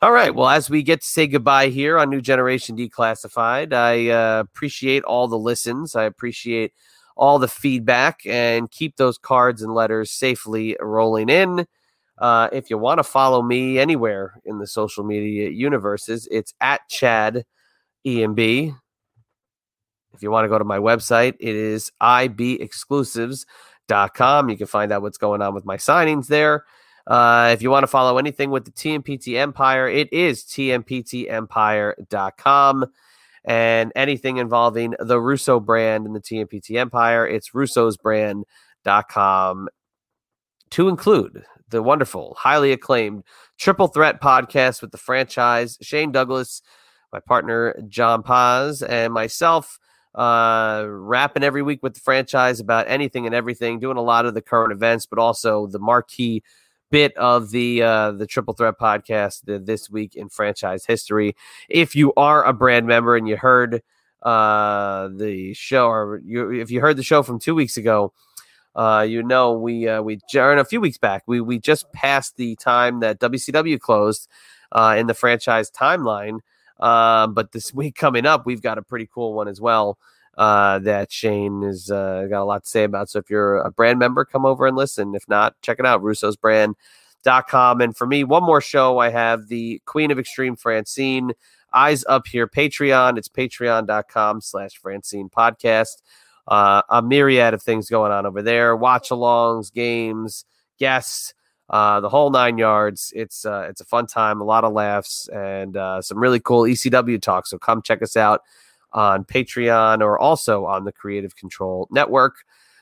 All 0.00 0.12
right. 0.12 0.32
Well, 0.32 0.48
as 0.48 0.70
we 0.70 0.84
get 0.84 1.02
to 1.02 1.08
say 1.08 1.26
goodbye 1.26 1.70
here 1.70 1.98
on 1.98 2.08
New 2.08 2.20
Generation 2.20 2.76
Declassified, 2.76 3.72
I 3.72 4.10
uh, 4.10 4.38
appreciate 4.40 5.02
all 5.02 5.26
the 5.26 5.38
listens. 5.38 5.96
I 5.96 6.04
appreciate 6.04 6.72
all 7.16 7.40
the 7.40 7.48
feedback, 7.48 8.20
and 8.24 8.70
keep 8.70 8.94
those 8.96 9.18
cards 9.18 9.60
and 9.60 9.74
letters 9.74 10.12
safely 10.12 10.76
rolling 10.80 11.28
in. 11.28 11.66
Uh, 12.16 12.48
if 12.52 12.70
you 12.70 12.78
want 12.78 12.98
to 12.98 13.04
follow 13.04 13.42
me 13.42 13.80
anywhere 13.80 14.40
in 14.44 14.58
the 14.58 14.68
social 14.68 15.02
media 15.02 15.50
universes, 15.50 16.28
it's 16.30 16.54
at 16.60 16.82
Chad 16.88 17.44
EMB. 18.06 18.72
If 20.14 20.22
you 20.22 20.30
want 20.30 20.44
to 20.44 20.48
go 20.48 20.58
to 20.58 20.64
my 20.64 20.78
website, 20.78 21.34
it 21.40 21.56
is 21.56 21.90
ibexclusives.com. 22.00 24.48
You 24.48 24.56
can 24.56 24.68
find 24.68 24.92
out 24.92 25.02
what's 25.02 25.18
going 25.18 25.42
on 25.42 25.54
with 25.54 25.64
my 25.64 25.76
signings 25.76 26.28
there. 26.28 26.64
Uh, 27.08 27.50
if 27.54 27.62
you 27.62 27.70
want 27.70 27.84
to 27.84 27.88
follow 27.88 28.18
anything 28.18 28.50
with 28.50 28.66
the 28.66 28.70
TMPT 28.70 29.38
Empire, 29.38 29.88
it 29.88 30.12
is 30.12 30.44
tmptempire.com. 30.44 32.86
And 33.44 33.92
anything 33.96 34.36
involving 34.36 34.94
the 35.00 35.18
Russo 35.18 35.58
brand 35.58 36.04
and 36.04 36.14
the 36.14 36.20
TMPT 36.20 36.76
Empire, 36.76 37.26
it's 37.26 37.52
russosbrand.com 37.52 39.68
to 40.70 40.88
include 40.88 41.44
the 41.70 41.82
wonderful, 41.82 42.36
highly 42.38 42.72
acclaimed 42.72 43.24
Triple 43.56 43.88
Threat 43.88 44.20
podcast 44.20 44.82
with 44.82 44.92
the 44.92 44.98
franchise, 44.98 45.78
Shane 45.80 46.12
Douglas, 46.12 46.60
my 47.10 47.20
partner, 47.20 47.74
John 47.88 48.22
Paz, 48.22 48.82
and 48.82 49.14
myself 49.14 49.78
uh, 50.14 50.84
rapping 50.86 51.42
every 51.42 51.62
week 51.62 51.82
with 51.82 51.94
the 51.94 52.00
franchise 52.00 52.60
about 52.60 52.86
anything 52.88 53.24
and 53.24 53.34
everything, 53.34 53.80
doing 53.80 53.96
a 53.96 54.02
lot 54.02 54.26
of 54.26 54.34
the 54.34 54.42
current 54.42 54.72
events, 54.72 55.06
but 55.06 55.18
also 55.18 55.66
the 55.66 55.78
marquee 55.78 56.42
bit 56.90 57.16
of 57.16 57.50
the 57.50 57.82
uh, 57.82 58.12
the 58.12 58.26
Triple 58.26 58.54
Threat 58.54 58.78
podcast 58.80 59.44
the, 59.44 59.58
this 59.58 59.90
week 59.90 60.14
in 60.14 60.28
franchise 60.28 60.86
history. 60.86 61.36
If 61.68 61.94
you 61.94 62.12
are 62.16 62.44
a 62.44 62.52
brand 62.52 62.86
member 62.86 63.16
and 63.16 63.28
you 63.28 63.36
heard 63.36 63.82
uh, 64.22 65.08
the 65.08 65.54
show, 65.54 65.88
or 65.88 66.20
you, 66.24 66.50
if 66.50 66.70
you 66.70 66.80
heard 66.80 66.96
the 66.96 67.02
show 67.02 67.22
from 67.22 67.38
two 67.38 67.54
weeks 67.54 67.76
ago, 67.76 68.12
uh, 68.74 69.04
you 69.08 69.22
know 69.22 69.52
we 69.52 69.88
uh, 69.88 70.02
we 70.02 70.18
a 70.34 70.64
few 70.64 70.80
weeks 70.80 70.98
back 70.98 71.22
we 71.26 71.40
we 71.40 71.58
just 71.58 71.92
passed 71.92 72.36
the 72.36 72.56
time 72.56 73.00
that 73.00 73.20
WCW 73.20 73.78
closed 73.80 74.28
uh, 74.72 74.96
in 74.98 75.06
the 75.06 75.14
franchise 75.14 75.70
timeline. 75.70 76.40
Uh, 76.78 77.26
but 77.26 77.52
this 77.52 77.74
week 77.74 77.96
coming 77.96 78.26
up, 78.26 78.46
we've 78.46 78.62
got 78.62 78.78
a 78.78 78.82
pretty 78.82 79.08
cool 79.12 79.34
one 79.34 79.48
as 79.48 79.60
well 79.60 79.98
uh, 80.38 80.78
that 80.78 81.10
Shane 81.10 81.62
has 81.62 81.90
uh, 81.90 82.26
got 82.30 82.42
a 82.42 82.44
lot 82.44 82.62
to 82.62 82.70
say 82.70 82.84
about. 82.84 83.10
So 83.10 83.18
if 83.18 83.28
you're 83.28 83.58
a 83.58 83.72
brand 83.72 83.98
member, 83.98 84.24
come 84.24 84.46
over 84.46 84.68
and 84.68 84.76
listen. 84.76 85.16
If 85.16 85.28
not, 85.28 85.60
check 85.62 85.80
it 85.80 85.84
out, 85.84 86.00
russosbrand.com. 86.00 87.80
And 87.80 87.96
for 87.96 88.06
me, 88.06 88.22
one 88.22 88.44
more 88.44 88.60
show, 88.60 88.98
I 88.98 89.10
have 89.10 89.48
the 89.48 89.82
Queen 89.84 90.12
of 90.12 90.18
Extreme 90.18 90.56
Francine. 90.56 91.32
Eyes 91.74 92.04
up 92.08 92.28
here, 92.28 92.46
Patreon. 92.46 93.18
It's 93.18 93.28
patreon.com 93.28 94.40
slash 94.40 94.78
Francine 94.78 95.28
podcast. 95.28 96.02
Uh, 96.46 96.82
a 96.88 97.02
myriad 97.02 97.52
of 97.52 97.62
things 97.62 97.90
going 97.90 98.12
on 98.12 98.24
over 98.24 98.40
there 98.40 98.74
watch 98.74 99.10
alongs, 99.10 99.70
games, 99.70 100.46
guests, 100.78 101.34
uh, 101.68 102.00
the 102.00 102.08
whole 102.08 102.30
nine 102.30 102.56
yards. 102.56 103.12
It's 103.14 103.44
uh, 103.44 103.66
it's 103.68 103.82
a 103.82 103.84
fun 103.84 104.06
time, 104.06 104.40
a 104.40 104.44
lot 104.44 104.64
of 104.64 104.72
laughs, 104.72 105.28
and 105.28 105.76
uh, 105.76 106.00
some 106.00 106.18
really 106.18 106.40
cool 106.40 106.62
ECW 106.62 107.20
talk. 107.20 107.46
So 107.46 107.58
come 107.58 107.82
check 107.82 108.00
us 108.00 108.16
out 108.16 108.42
on 108.92 109.24
Patreon 109.24 110.00
or 110.00 110.18
also 110.18 110.64
on 110.66 110.84
the 110.84 110.92
Creative 110.92 111.34
Control 111.36 111.88
Network. 111.90 112.36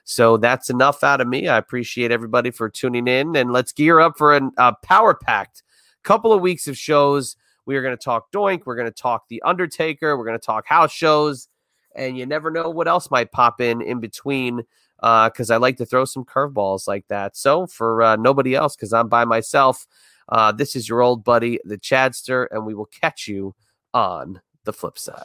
So 0.05 0.37
that's 0.37 0.71
enough 0.71 1.03
out 1.03 1.21
of 1.21 1.27
me. 1.27 1.49
I 1.49 1.57
appreciate 1.57 2.13
everybody 2.13 2.51
for 2.51 2.69
tuning 2.69 3.09
in, 3.09 3.35
and 3.35 3.53
let's 3.53 3.73
gear 3.73 3.99
up 3.99 4.17
for 4.17 4.37
a 4.37 4.77
power 4.83 5.15
packed 5.15 5.65
couple 6.07 6.33
of 6.33 6.41
weeks 6.41 6.69
of 6.69 6.79
shows 6.79 7.37
We 7.67 7.77
are 7.77 7.83
going 7.83 7.97
to 7.97 8.03
talk 8.03 8.31
Doink. 8.31 8.63
We're 8.65 8.77
going 8.77 8.87
to 8.87 8.93
talk 8.93 9.29
The 9.29 9.43
Undertaker. 9.43 10.17
We're 10.17 10.25
going 10.25 10.39
to 10.39 10.47
talk 10.47 10.69
house 10.69 10.93
shows. 10.93 11.49
And 11.97 12.17
you 12.17 12.25
never 12.27 12.51
know 12.51 12.71
what 12.71 12.87
else 12.87 13.11
might 13.11 13.33
pop 13.33 13.61
in 13.61 13.83
in 13.83 13.99
between 13.99 14.63
because 15.01 15.51
uh, 15.51 15.55
I 15.55 15.57
like 15.57 15.77
to 15.79 15.87
throw 15.87 16.05
some 16.05 16.25
curveballs 16.25 16.87
like 16.87 17.09
that. 17.09 17.37
So 17.37 17.67
for 17.67 18.03
uh, 18.03 18.17
nobody 18.17 18.55
else, 18.55 18.77
because 18.77 18.93
I'm 18.93 19.09
by 19.09 19.25
myself, 19.25 19.87
uh, 20.29 20.53
this 20.53 20.77
is 20.77 20.89
your 20.89 21.03
old 21.03 21.25
buddy, 21.25 21.59
the 21.65 21.77
Chadster, 21.77 22.47
and 22.53 22.65
we 22.65 22.75
will 22.75 22.87
catch 22.87 23.27
you 23.27 23.55
on 23.93 24.41
the 24.65 24.73
flip 24.73 24.99
side. 24.99 25.25